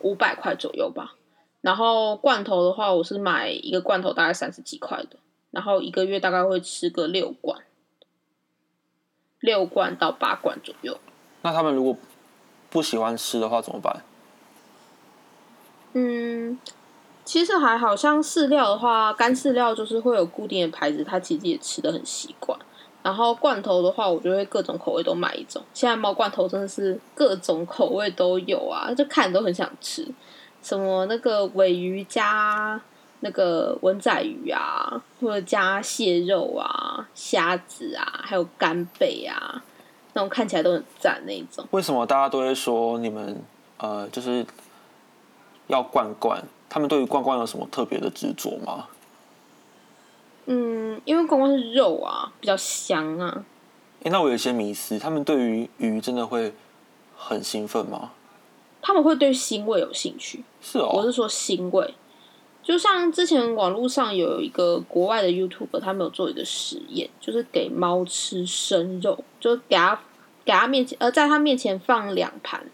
[0.00, 1.14] 五百块左右吧。
[1.60, 5.16] 然后罐头的话，我是买一个罐头大概三十几块的，
[5.50, 7.62] 然后一个月大概会吃个六罐，
[9.40, 10.98] 六罐到八罐左右。
[11.42, 11.96] 那他们如果
[12.70, 14.02] 不喜欢吃的话怎么办？
[15.94, 16.58] 嗯，
[17.24, 22.58] 其实还好像饲料的话，干饲料就是会有固定的牌子，它其实也吃的很习惯。
[23.04, 25.62] 然后罐头的话，我就会各种口味都买一种。
[25.74, 30.08] 现在猫罐头真的是各种口味都有啊，就看都很想吃。
[30.62, 32.80] 什么那个尾鱼加
[33.20, 39.62] 那个文仔鱼啊，或者加蟹肉啊、虾子啊，还有干贝啊，
[40.14, 41.62] 那种看起来都很赞那一种。
[41.72, 43.38] 为什么大家都会说你们
[43.76, 44.46] 呃就是
[45.66, 46.42] 要罐罐？
[46.70, 48.86] 他们对于罐罐有什么特别的执着吗？
[50.46, 53.44] 嗯，因为公公是肉啊，比较香啊。
[54.02, 56.52] 诶，那我有一些迷思，他们对于鱼真的会
[57.16, 58.10] 很兴奋吗？
[58.82, 60.44] 他们会对腥味有兴趣。
[60.60, 61.94] 是哦，我是说腥味，
[62.62, 69.98] 就像之前网络上有一个国外的 YouTube，他们有做一个实验，就是给猫吃生肉，就给它
[70.44, 72.66] 给它面前，呃，在它面前放两盘，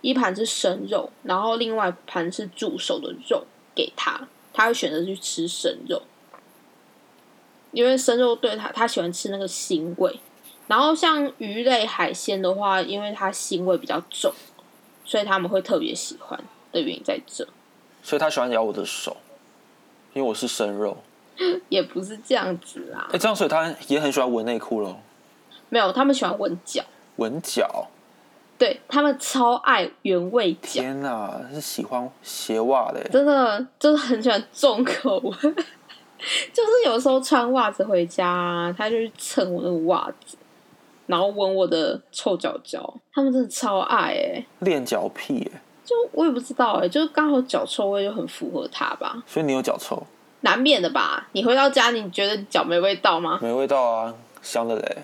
[0.00, 6.02] 一盘是生肉，然后另外一盘是煮熟的肉给它，它会选择去吃生肉，
[7.72, 10.20] 因为生肉对它，它喜欢吃那个腥味。
[10.68, 14.32] 然后像鱼类海鲜的话，因为它腥味比较重，
[15.04, 16.38] 所以他们会特别喜欢
[16.70, 17.46] 的原因在这。
[18.02, 19.16] 所以他喜欢咬我的手，
[20.12, 20.96] 因为我是生肉。
[21.70, 25.00] 也不是这样子啦哎、，这样所以他也很喜欢闻内裤咯，
[25.70, 26.84] 没有，他们喜欢闻脚，
[27.16, 27.88] 闻脚。
[28.58, 33.02] 对他们超爱原味脚，天哪，是喜欢鞋袜的。
[33.08, 35.54] 真的就是很喜欢重口味。
[36.52, 40.36] 就是有时候穿袜子回家，他就去蹭我那个袜子，
[41.06, 45.50] 然后闻我的臭脚脚，他们真的超爱哎、练脚癖耶，
[45.84, 50.02] 就我也不知道哎、就是刚好脚臭味就很符合他吧，所以你有脚臭？
[50.40, 51.28] 难免的吧？
[51.32, 53.38] 你回到家，你觉得脚没味道吗？
[53.42, 54.98] 没味道啊，香的嘞。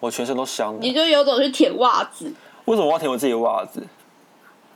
[0.00, 0.78] 我全身都香的。
[0.80, 2.32] 你就有种去舔袜子，
[2.64, 3.82] 为什么我要舔我自己的袜子？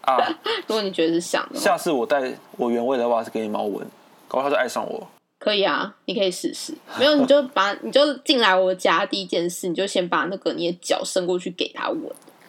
[0.03, 0.19] 啊，
[0.69, 3.87] 如果你觉得是香的，下次我带我原味的袜子给你猫闻，
[4.35, 5.07] 搞不好它就爱上我。
[5.39, 6.75] 可以啊，你可以试试。
[6.99, 12.03] 没有，你就把你就进来我家第一件事，你就先把那个你的脚伸过去给他闻，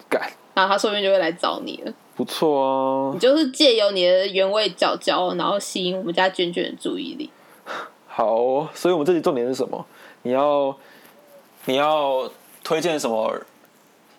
[0.10, 1.94] 干，然后他说不定就会来找你了。
[2.16, 3.20] 不错哦你。
[3.20, 7.30] 就是借由你的原味脚脚，然后吸引我们家卷卷的注意力。
[8.08, 9.86] 好哦，所以我们这集重点是什么？
[10.24, 10.76] 你要
[11.66, 12.28] 你要
[12.64, 13.40] 推荐什么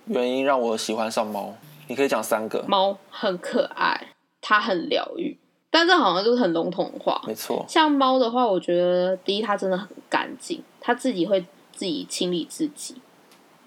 [0.04, 1.52] 原因让我喜欢上猫？
[1.88, 2.62] 你可以讲三个。
[2.68, 4.08] 猫很可爱，
[4.42, 5.38] 它很疗愈，
[5.78, 7.22] 但这好像就是很笼统的话。
[7.26, 11.38] 没错，像猫的话，我觉得第一它真的很干净，它自己会
[11.70, 12.94] 自己清理自己，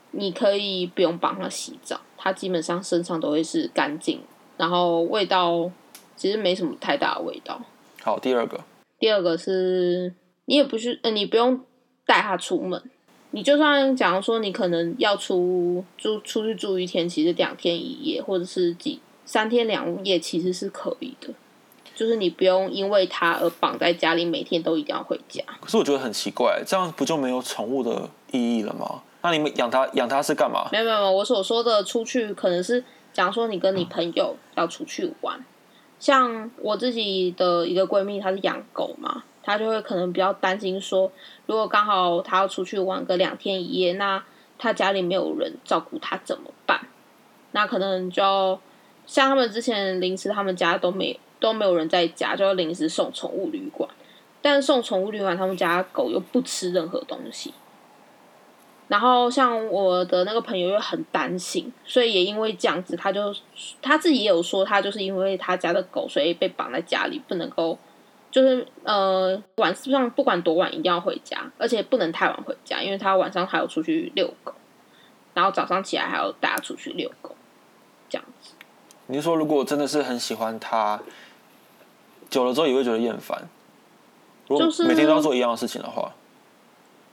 [0.10, 4.22] 你可以不用帮它洗澡，它基本上身上都会是干净，
[4.58, 5.70] 然后味道
[6.16, 7.62] 其实没什么太大的味道。
[8.02, 8.60] 好，第二个，
[8.98, 10.12] 第二个是
[10.46, 11.62] 你也不是，呃，你不用
[12.08, 12.82] 带它出门，
[13.30, 21.32] 你就算假如说你可能要出住出去住一天，其实两天一夜或者是几三天两夜，其实是可以的。
[22.00, 25.44] 就是你不用因为它而绑在家里，每天都一定要回家。
[25.60, 29.02] 可是我觉得很奇怪，这样不就没有宠物的意义了吗？
[29.22, 30.70] 那你们养它养它是干嘛？
[30.72, 32.82] 没有没有我所说的出去可能是，
[33.12, 35.44] 假如说你跟你朋友要出去玩，
[36.00, 41.12] 像我自己的一个闺蜜，她是养狗嘛，她就会可能比较担心说，
[41.48, 44.24] 如果刚好她要出去玩个两天一夜，那
[44.58, 46.80] 她家里没有人照顾她怎么办？
[47.52, 48.58] 那可能就
[49.06, 53.90] 像他们之前临时他们家都没都没有人在家，就要临时送宠物旅馆，
[54.42, 57.54] 但送宠物旅馆，他们家狗又不吃任何东西。
[58.88, 63.34] 然后像我的那个朋友又很担心，所以也因为这样子，他就
[63.84, 67.78] 他自己也有说，他就是因为他家的狗，所以被绑在家里，不能够
[68.32, 74.52] 就是呃晚上不管多晚一定要回家，而且不能太晚回家，因为他晚上还要出去遛狗，
[75.36, 77.36] 然后早上起来还要带他出去遛狗，
[78.10, 78.54] 这样子。
[79.06, 81.00] 你是说如果真的是很喜欢他，
[82.30, 83.48] 久了之后也会觉得厌烦？
[84.48, 86.12] 如果就是每天都要做一样的事情的话，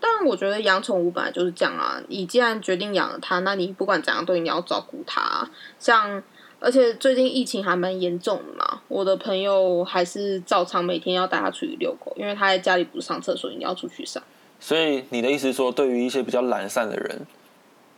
[0.00, 5.46] 但但我觉得养宠物本来就是这样啊，你既然决定养了它，那你不管怎样都一定要照顾它。
[5.78, 6.22] 像
[6.58, 14.22] 而且最近疫情还蛮严重的嘛，我的朋友还是照常每天要带它出去遛狗，因为他在家里不上厕所，你要出去上。
[14.58, 17.26] 所以你的意思是说，对于一些比较懒散的人，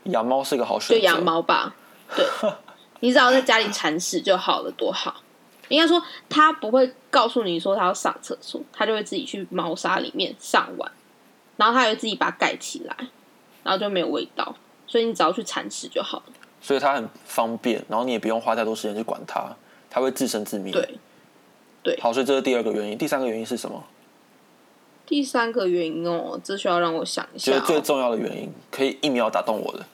[0.04, 0.94] 养猫是个好选择。
[0.94, 1.76] 就养猫吧，
[2.16, 2.26] 对，
[2.98, 5.22] 你只要在家里铲屎就好了，多好。
[5.68, 10.90] 应该说，他不会告诉你说他要上厕所，他就会自己去猫砂里面上完，
[11.57, 12.96] 然后他会自己把它盖起来，
[13.62, 14.54] 然后就没有味道。
[14.87, 16.33] 所以你只要去铲屎就好了。
[16.61, 19.54] 所以它很方便，然后你也不用花太多时间去管它，
[19.90, 20.72] 它会自生自灭。
[20.72, 20.98] 对，
[21.83, 22.00] 对。
[22.00, 22.96] 好，所以这是第二个原因。
[22.96, 23.85] 第三个原因是什么？
[25.07, 29.85] 第三个原因哦，这需要让我想一下、觉得最重要的原因，可以一秒打动我的。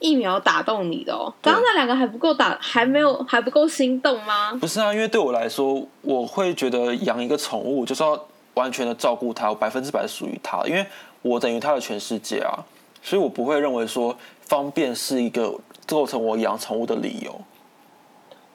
[0.00, 4.52] 一秒打动你的哦，刚刚那两个还不够打，还没有还不够心动吗？
[4.60, 10.86] 不是啊，因为对我来说，我会觉得养一个宠物就是要完全的照顾它，百分之百属于它，因为
[11.22, 12.64] 我等于它的全世界啊，
[13.02, 15.52] 所以我不会认为说方便是一个
[15.86, 17.40] 构成我养宠物的理由。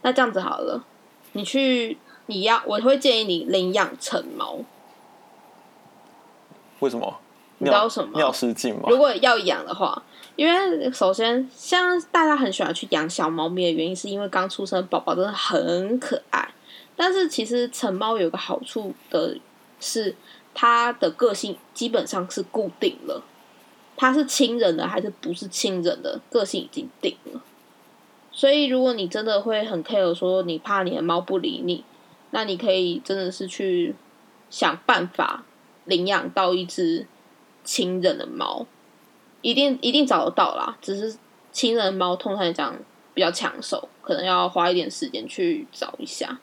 [0.02, 0.84] 那这样子好了，
[1.34, 4.60] 你去你要，我会建议你领养成猫。
[6.80, 7.18] 为什么？
[7.58, 8.18] 你知道什么？
[8.18, 8.84] 尿失禁吗？
[8.88, 10.02] 如果要养的话。
[10.36, 16.50] 因为首先，像大家很喜欢去养小猫咪的原因，是因为刚出生宝宝真的很可爱。
[16.96, 19.38] 但是其实成猫有个好处的
[19.80, 20.16] 是，
[20.54, 23.24] 它的个性基本上是固定了，
[23.96, 27.42] 它是亲人的还是不是亲人的，个性已经定了。
[28.32, 31.84] 所以如果你真的会很 care 说你怕你的猫不理你，
[32.32, 33.94] 那你可以真的是去
[34.50, 35.44] 想办法
[35.86, 37.06] 领养到一只
[37.64, 38.66] 亲人的猫。
[39.44, 41.16] 一定一定找得到啦，只是
[41.52, 42.76] 亲人猫通常来讲
[43.14, 46.40] 比较抢手，可能要花一点时间去找一下。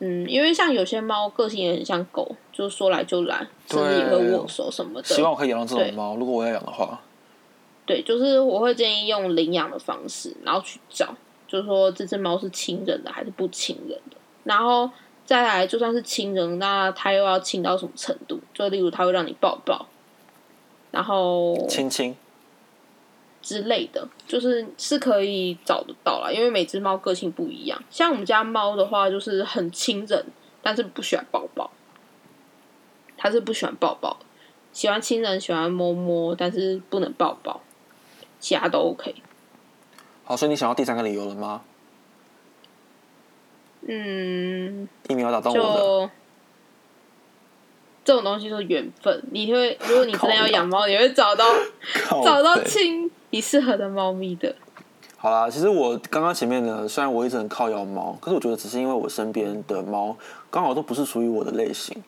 [0.00, 5.08] 嗯，因为像有些猫个性也很像狗，就说来就来，甚至也会握手什么的。
[5.08, 7.00] 希望我可以养到这种猫，如果我要养的话。
[7.86, 11.14] 对，就是我会建议用领养的方式，然后去找，
[11.46, 14.90] 就是说这只猫是亲人的还是不亲人的，然后
[15.24, 18.38] 再来就算是亲人，那它又要亲到什么程度？
[18.52, 19.86] 就例如它会让你抱抱。
[20.90, 22.16] 然后亲亲
[23.42, 27.82] 之类的，就是是可以找得到啦，因为每只猫个性不一样。
[27.90, 30.26] 像我们家猫的话，就是很亲人，
[30.62, 31.70] 但是不喜欢抱抱。
[33.16, 34.16] 它是不喜欢抱抱，
[34.72, 37.60] 喜欢亲人，喜欢摸摸，但是不能抱抱，
[38.38, 39.14] 其他都 OK。
[40.24, 41.62] 好，所以你想要第三个理由了吗？
[43.88, 46.10] 嗯，一秒打动我的。
[48.08, 51.44] 这种东西是缘分，你会如果你真的要养猫，你会找到
[52.24, 54.54] 找到亲你适合的猫咪的。
[55.18, 60.16] 好啦，其实我刚刚前面呢，虽然我一直很靠养猫，可是我觉得只是因为我身边的猫
[60.50, 62.02] 刚好都不是属于我的类型，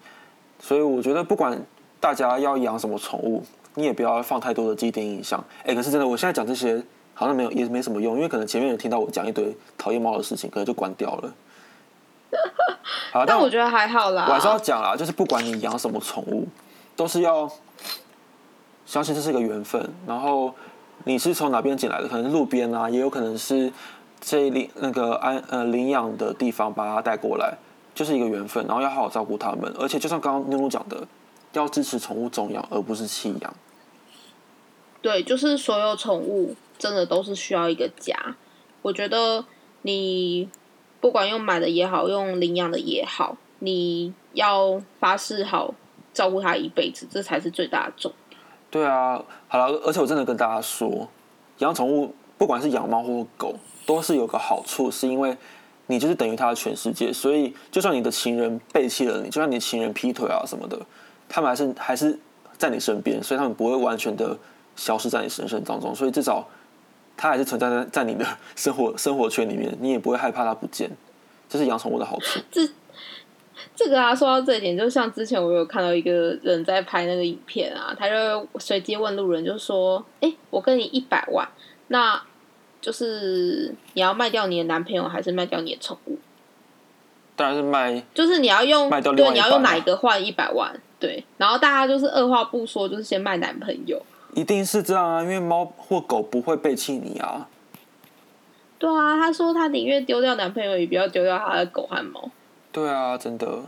[0.59, 1.63] 所以我觉得不管
[2.01, 5.45] 大家要养什么宠物，你也不要放太多的既定印象。
[5.65, 6.83] 哎，可是真的，我现在讲这些
[7.13, 11.35] 好像没有也没什么用，因为可能前面有听到我讲一堆讨厌猫的事情，可能就关掉了。
[13.13, 14.27] 好，但我觉得还好啦。
[14.29, 16.47] 我还是要讲啦，就是不管你养什么宠物，
[16.97, 17.51] 都是要
[18.87, 19.91] 相信这是个缘分。
[20.07, 20.55] 然后
[21.05, 22.09] 你是从哪边捡来的？
[22.09, 23.73] 可能是路边啊，也有可能是
[24.21, 27.57] 这领那个安呃领养的地方把它带过来，
[27.95, 28.67] 就是一个缘分。
[28.67, 31.07] 然后要好好照顾它们，而且就像刚刚妞妞讲的，
[31.53, 33.55] 要支持宠物重养，而不是弃养。
[35.03, 38.15] 对，就是所有宠物真的都是需要一个家。
[38.83, 39.45] 我觉得
[39.83, 40.49] 你。
[41.01, 45.75] 不管用买的也好，用领养的也好，你要发誓好
[46.13, 48.39] 照顾它一辈子，这才是最大的重点。
[48.71, 51.09] 对啊，好了，而且我真的跟大家说，
[51.59, 53.55] 养宠物不管是养猫或狗，
[53.87, 55.37] 都是有个好处，是因为
[55.87, 57.11] 你就是等于它的全世界。
[57.13, 60.79] 所以，就算你的情人背弃了你，就算你的情人劈腿啊什么的，
[61.29, 62.19] 他们还是还是
[62.59, 64.37] 在你身边，所以他们不会完全的
[64.77, 65.95] 消失在你人生当中。
[65.95, 66.47] 所以至少。
[67.21, 68.25] 它还是存在在在你的
[68.57, 70.91] 生活生活圈里面，你也不会害怕它不见，
[71.51, 72.41] 这是养宠物的好处。
[72.51, 72.67] 这
[73.77, 76.11] 这个啊，说到这一点，就像之前我有看到一个
[76.43, 81.47] 人在拍那个影片啊，他就随机问路人，就说：“哎，我跟你一百万，
[81.89, 82.23] 那
[82.81, 86.17] 就是你要卖掉你的男朋友，还是卖掉你的宠物？”
[87.37, 90.75] 当然是卖，就是你要用卖掉对，你要用哪一个换一百万？
[90.99, 94.01] 对，然后大家就是二话不说，就是先卖男朋友。
[94.35, 97.49] 一定是这样啊，因为猫或狗不会背弃你啊。
[98.79, 102.31] 对啊，他说他宁愿丢掉男朋友，也不要丢掉他的狗和猫。
[102.73, 103.59] 对啊，真的。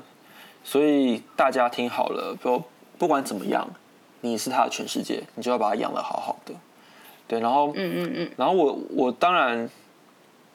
[0.64, 2.62] 所以大家听好了，不
[2.96, 3.68] 不管怎么样，
[4.20, 6.54] 你是他的全世界，你就要把它养的好好的。
[7.26, 9.68] 对，然后嗯嗯嗯，然后我我当然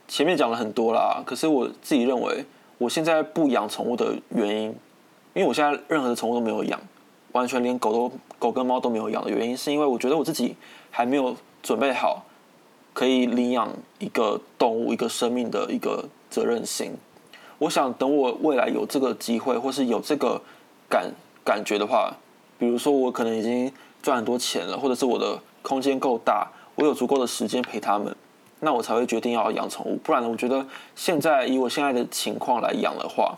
[0.08, 2.45] 前面讲了很多啦，可是我自己认为，
[2.78, 4.64] 我现在不养宠物的原因，
[5.34, 6.80] 因为我现在任何的宠物都没有养。
[7.38, 10.56] 完全连狗都狗跟猫都没有养的原因，是因为我觉得我自己
[10.90, 12.26] 还没有准备好
[12.96, 13.70] 可以领养
[14.00, 16.92] 一个动物、一个生命的一个责任心。
[17.60, 20.42] 我想等我未来有这个机会，或是有这个
[20.90, 21.12] 感
[21.46, 22.12] 感觉的话，
[22.58, 23.72] 比如说我可能已经
[24.02, 28.16] 赚很多钱了，或者是我的空间够大，我有足够的时间陪他们，
[28.62, 30.00] 那我才会决定要养宠物。
[30.04, 30.66] 不然呢，我觉得
[30.96, 33.38] 现在以我现在的情况来养的话，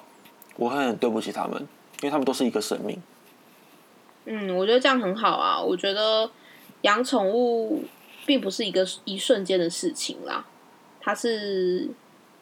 [0.55, 1.57] 我会很对不起他们，
[2.01, 2.97] 因为他们都是一个生命。
[4.31, 5.59] 嗯，我觉得这样很好啊。
[5.59, 6.29] 我觉得
[6.81, 7.83] 养宠物
[8.27, 10.45] 并不是一个一瞬间的事情啦，
[11.01, 11.89] 它是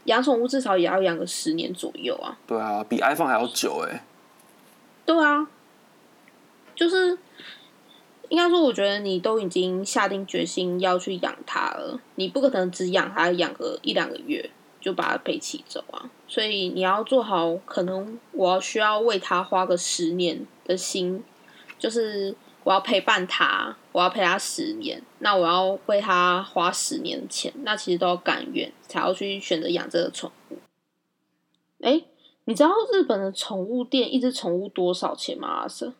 [0.03, 2.37] 养宠物至少也要养个十年左右啊。
[2.45, 4.03] 对啊，比 iPhone 还要久哎、
[5.05, 5.47] 对啊，
[6.75, 7.17] 就是
[8.27, 14.49] 应该说，我觉得你都已经下定决心要去养它了，你不可能只养它养个一两个月
[14.81, 16.09] 就把它背起走啊。
[16.27, 21.23] 所以你要做好，可能我要需要为它花个十年的心，
[21.77, 30.57] 就是我要陪伴它，我要陪它十年，那我要为它花十年钱，那其实都要甘愿才要去选择养这个宠物。
[31.81, 32.03] 哎，
[32.45, 35.47] 你知道日本的宠物店一只宠物多少钱吗？
[35.47, 35.93] 阿 Sir？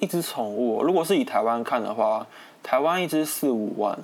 [0.00, 2.26] 一只宠物，如果是以台湾看的话，
[2.62, 3.98] 台湾一只四五万，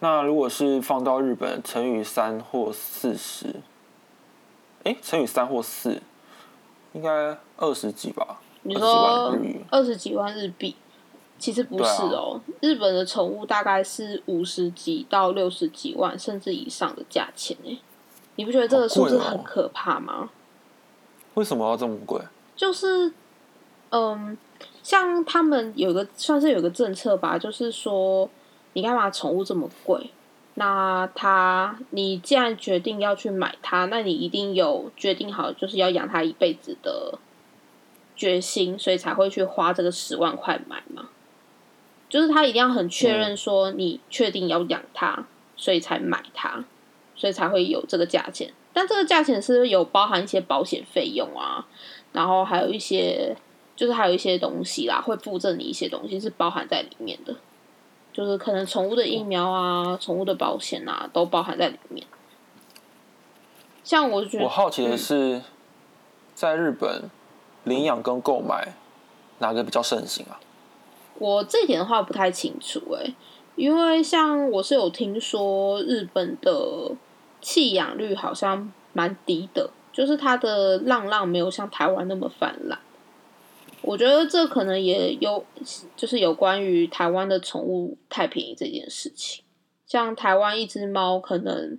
[0.00, 3.56] 那如果是放到日本，乘以三或四十，
[4.84, 6.02] 哎，乘以三或四，
[6.92, 8.40] 应该二十几吧？
[8.62, 9.38] 你20几万说
[9.70, 10.76] 二十几万日币，
[11.38, 12.40] 其实不是哦。
[12.60, 17.78] 日本的宠物大概是五十几到六十几万甚至以上的价钱哎，
[18.36, 20.30] 你不觉得这个数字很可怕吗？
[21.34, 22.20] 为什么要这么贵？
[22.56, 23.12] 就是，
[23.90, 24.36] 嗯，
[24.82, 28.28] 像他们有个算是有个政策吧，就是说，
[28.74, 30.10] 你干嘛宠物这么贵？
[30.54, 37.18] 那它，你既然决定要去买它，那你一定有决定好就是要养它一辈子的
[38.20, 41.08] 决心，所以才会去花这个十万块买嘛。
[42.10, 46.62] 就是他一定要很确认说你确定要养它，所以才买它，
[47.16, 48.52] 所以才会有这个价钱。
[48.74, 51.66] 但这个价钱是有包含一些保险费用啊，
[52.12, 53.34] 然后还有一些，
[53.74, 57.34] 就是还有一些东西啦，会附赠你一些东西是包含在里面的，
[58.12, 62.06] 就是可能宠物的疫苗啊、宠物的保险啊，都包含在里面。
[63.82, 65.42] 像我觉得，我好奇的嗯是，
[66.34, 67.08] 在日本
[67.64, 68.74] 领养跟购买
[69.38, 70.40] 哪个比较盛行啊？
[71.18, 73.14] 我这点的话不太清楚诶、
[73.54, 76.92] 因为像我是有听说日本的
[77.42, 82.78] 弃养率好像蛮低的，就是它的浪浪没有像台湾那么泛滥。
[83.82, 85.44] 我觉得这可能也有，
[85.96, 89.42] 就是有关于台湾的宠物太便宜这件事情。
[89.86, 91.78] 像台湾一只猫可能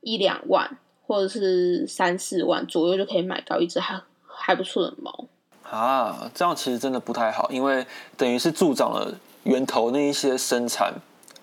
[0.00, 4.00] 一两万或者是三四万左右就可以买到一只还
[4.48, 5.26] 还不错的猫。
[5.62, 7.86] 啊，这样其实真的不太好，因为
[8.16, 10.94] 等于是助长了源头那一些生产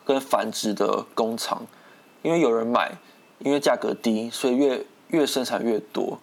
[0.03, 1.61] 跟繁殖的工厂，
[2.23, 2.91] 因为有人买，
[3.37, 6.17] 因为价格低，所以越越生产越多。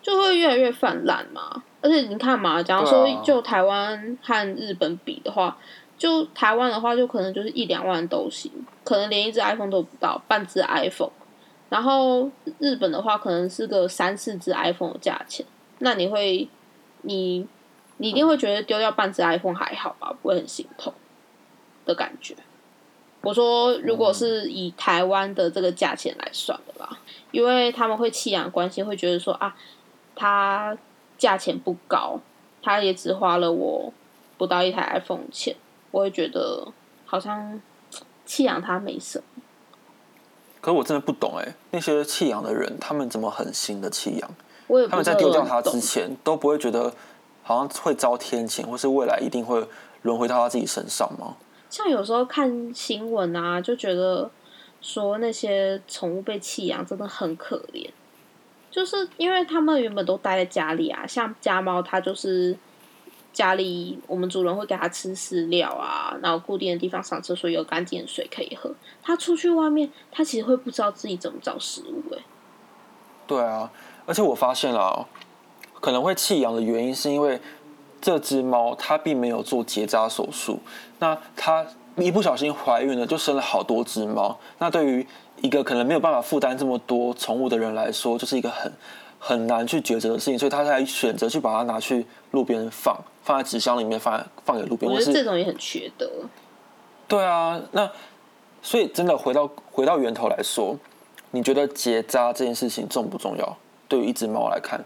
[0.00, 1.62] 就会越来越泛滥嘛。
[1.82, 5.54] 而且你看嘛，假如说啊就台湾和日本比的话，
[5.98, 8.50] 就台湾的话，就可能就是一两万都行，
[8.84, 11.12] 可能连一只 iPhone 都不到，半只 iPhone。
[11.68, 15.44] 然后日本的话，可能是个三四只 iPhone 的价钱。
[15.78, 16.48] 那你会，
[17.02, 17.46] 你
[17.98, 20.92] 你一定会觉得丢掉半只 iPhone 还好吧，不会很心痛
[21.84, 22.34] 的感觉。
[23.22, 26.98] 我说，如果是以台湾的这个价钱来算的啦，
[27.32, 29.56] 因为他们会弃养关系，会觉得说啊，
[30.14, 30.76] 它
[31.18, 32.20] 价钱不高，
[32.62, 33.92] 它也只花了我
[34.38, 35.56] 不到一台 iPhone 钱，
[35.90, 36.68] 我会觉得
[37.04, 37.60] 好像
[38.24, 39.42] 弃养它没什么。
[40.60, 44.30] 可是我真的不懂哎，那些弃养的人，他们怎么狠心的弃养？
[44.88, 46.92] 他们在丢掉它之前，都不会觉得
[47.42, 49.66] 好像会遭天谴，或是未来一定会
[50.02, 51.36] 轮回到他自己身上吗？
[51.68, 54.30] 像有时候看新闻啊，就觉得
[54.80, 57.90] 说那些宠物被弃养真的很可怜，
[58.70, 62.56] 就是因为他们原本都待在家里啊，像家猫，它就是
[63.32, 68.72] 家里我们主人会给它吃饲料啊，然后固定的地方上厕所有干净的水可以喝。
[69.02, 72.22] 它出去外面，它其实会不知道自己怎么找食物、欸，
[73.26, 73.70] 对啊，
[74.06, 75.04] 而且我发现了哦，
[75.80, 77.40] 可能会弃养的原因是因为
[78.00, 80.60] 这只猫它并没有做结扎手术，
[81.00, 84.38] 那它一不小心怀孕了，就生了好多只猫。
[84.58, 85.06] 那对于
[85.42, 88.72] 一个可能没有办法负担这么多宠物的人来说，就是一个很
[89.18, 96.08] 很难去抉择的事情，所以他才选择去把它拿去路边放，放在纸箱里面放在放给路边，我是觉得这种也很缺德。
[97.08, 97.90] 对啊，那
[98.62, 100.76] 所以真的回到回到源头来说，
[101.30, 103.56] 你觉得结扎这件事情重不重要？
[103.88, 104.84] 对于一只猫来看，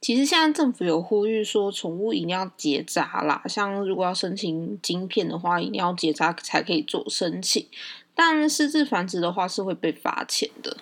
[0.00, 3.42] 其实现在政府有呼吁说，宠物一定要结扎啦。
[3.46, 7.66] 像如果要申请晶片的话，一定要结扎才可以做申请。
[8.14, 10.76] 但私自繁殖的话是会被罚钱的。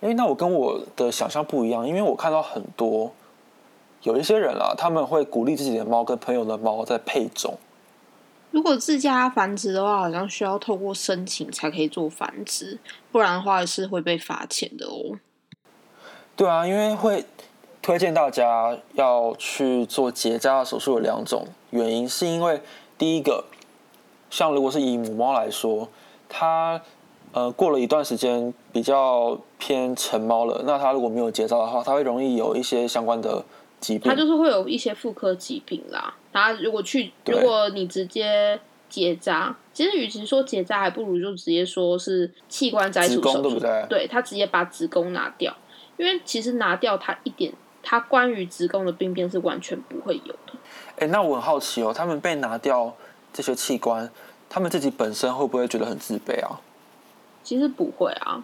[0.00, 3.12] 哎，那我跟我的想象不一样，因为我看到很多
[4.02, 7.58] 有一些人啊，他们会鼓励自己的猫跟朋友的猫在配种。
[8.50, 12.78] 如果自家繁殖的话，好像需要透过申请才可以做繁殖，
[13.10, 15.18] 不然的话是会被罚钱的哦。
[16.36, 17.24] 对啊，因为会
[17.80, 22.60] 推荐大家要去做结扎手术有两种原因，是因为
[22.98, 23.44] 第一个，
[24.28, 25.88] 像如果是以母猫来说，
[26.28, 26.82] 它
[27.32, 33.42] 呃过了一段时间比较偏成猫了，那它如果没有结扎的话，它会容易有一些相关的
[33.80, 34.10] 疾病。
[34.10, 36.14] 它就是会有一些妇科疾病啦。
[36.32, 38.60] 它如果去，如果你直接
[38.90, 43.42] 结扎，其实与其说结扎，还不如就直接说是器官摘除手术。
[43.42, 43.86] 对不对？
[43.88, 45.56] 对，他直接把子宫拿掉，
[45.96, 50.52] 因为其实拿掉它一点，它关于子宫的病变是完全不会有的。
[50.98, 52.94] 哎，那我很好奇哦，他们被拿掉
[53.32, 54.10] 这些器官，
[54.48, 56.60] 他们自己本身会不会觉得很自卑啊？
[57.42, 58.42] 其实不会啊，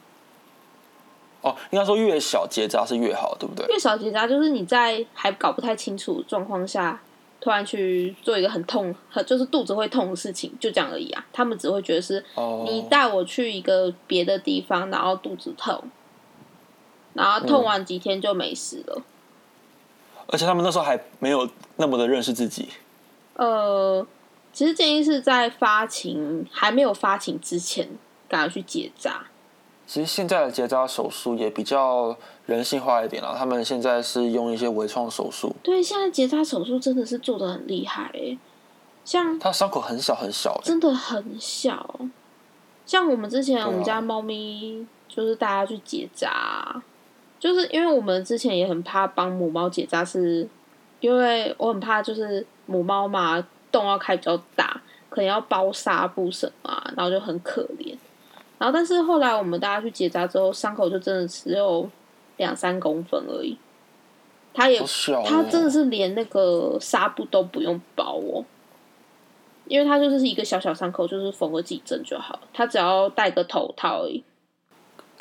[1.41, 3.67] 哦，应该说越小结扎是越好，对不对？
[3.67, 7.01] 越小结扎就是你在还搞不太清楚状况下，
[7.41, 11.27] 突然去做一个很痛、很就是肚子会痛的事情，就这样而已啊。
[11.33, 15.83] 他们只会觉得是哦，你带我去一个别的地方，然后肚子痛，
[17.15, 19.03] 然后嗯痛完几天就没事了。
[20.29, 22.69] 而且他们那时候还没有那么的认识自己。
[23.35, 24.07] 呃，
[24.53, 27.89] 其实建议是在发情还没有发情之前，
[28.29, 29.27] 赶快去结扎。
[29.85, 38.39] 其实现在的结扎手术也比较人性化一点了，他们现在是用一些微创手术，对，现在结扎手术真的是做的很厉害诶，
[39.05, 42.01] 像它伤口很小很小，真的很小。
[42.87, 46.83] 像我们之前我们家猫咪就是大家去结扎，
[47.43, 50.49] 就是因为我们之前也很怕帮母猫结扎，是
[51.01, 54.81] 因为我很怕就是母猫嘛洞要开比较大，
[55.11, 57.97] 可能要包纱布什么啊、然后就很可怜。
[58.59, 61.91] 然后但是后来我们大家去结扎之后，伤口就真的只有
[62.37, 63.59] 两三公分而已，
[64.55, 64.87] 它也、哦。
[65.27, 68.45] 它真的是连那个纱布都不用包哦，
[69.67, 74.23] 因为它就是一个小小伤口，就是缝个几针就好，它只要戴个头套而已。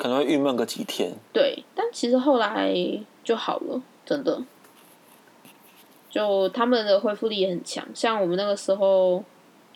[0.02, 1.12] 可能会郁闷个几天。
[1.32, 2.74] 对，但其实后来
[3.22, 4.42] 就好了，真的。
[6.10, 9.22] 就他们的恢复力也很强，像我们那个时候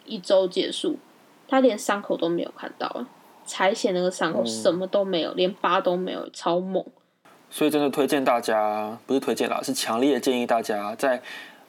[0.04, 0.96] 一周结束，
[1.46, 3.06] 他连伤口都没有看到啊，
[3.44, 6.84] 采血那个伤口嗯什么都没有，连疤都没有，超猛。
[7.48, 11.22] 所以真的推荐大家，不是推荐啦，是强烈建议大家在，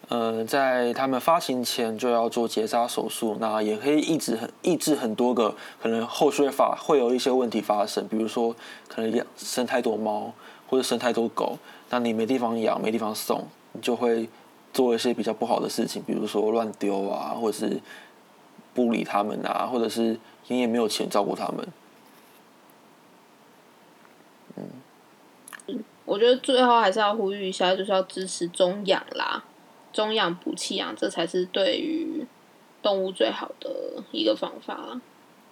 [0.09, 8.55] 呃，在他们发情前就要做结扎手术，那也可以抑制很抑制很多个可能后续会发会有一些问题发生，比如说
[8.87, 10.33] 可能养生太多猫
[10.69, 11.57] 或者生太多狗，
[11.89, 14.29] 那你没地方养没地方送，你就会
[14.71, 17.81] 做一些比较不好的事情，比如说乱丢啊，或者是
[18.73, 21.67] 不理他们啊，或者是你也没有钱照顾他们。
[24.55, 24.63] 嗯
[26.05, 29.43] 我觉得最后还是要呼吁一下，就是要支持中养啦，
[29.97, 32.23] 中养补气养，这才是对于
[32.83, 33.67] 动物最好的
[34.11, 35.01] 一个方法。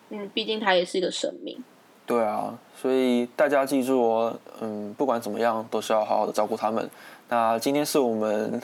[0.09, 1.57] 嗯，毕竟它也是一个生命。
[2.05, 6.87] 对啊，所以大家记住哦，嗯，不管怎么样，都是要好好的照顾他们。
[7.27, 8.61] 那今天是我们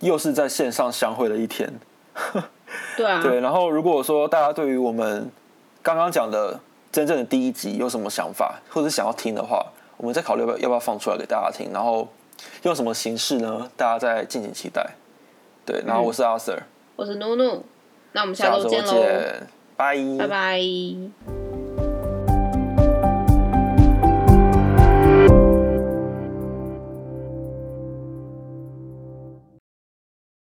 [0.00, 1.70] 又是在线上相会的一天，
[2.96, 3.38] 对啊，对。
[3.40, 5.30] 然后如果说大家对于我们
[5.82, 6.58] 刚刚讲的
[6.90, 9.62] 真正的第一集有什么想法，或者是想要听的话，
[9.98, 12.08] 我们再考虑要不要要不要放出来给大家听，然后
[12.62, 13.70] 用什么形式呢？
[13.76, 14.90] 大家再敬请期待。
[15.64, 16.62] 对，然后我是阿 Sir，
[16.96, 17.64] 我是努努，
[18.12, 19.46] 那我们下下周周见喽，见，
[19.76, 19.96] 拜。
[20.18, 21.41] 拜拜。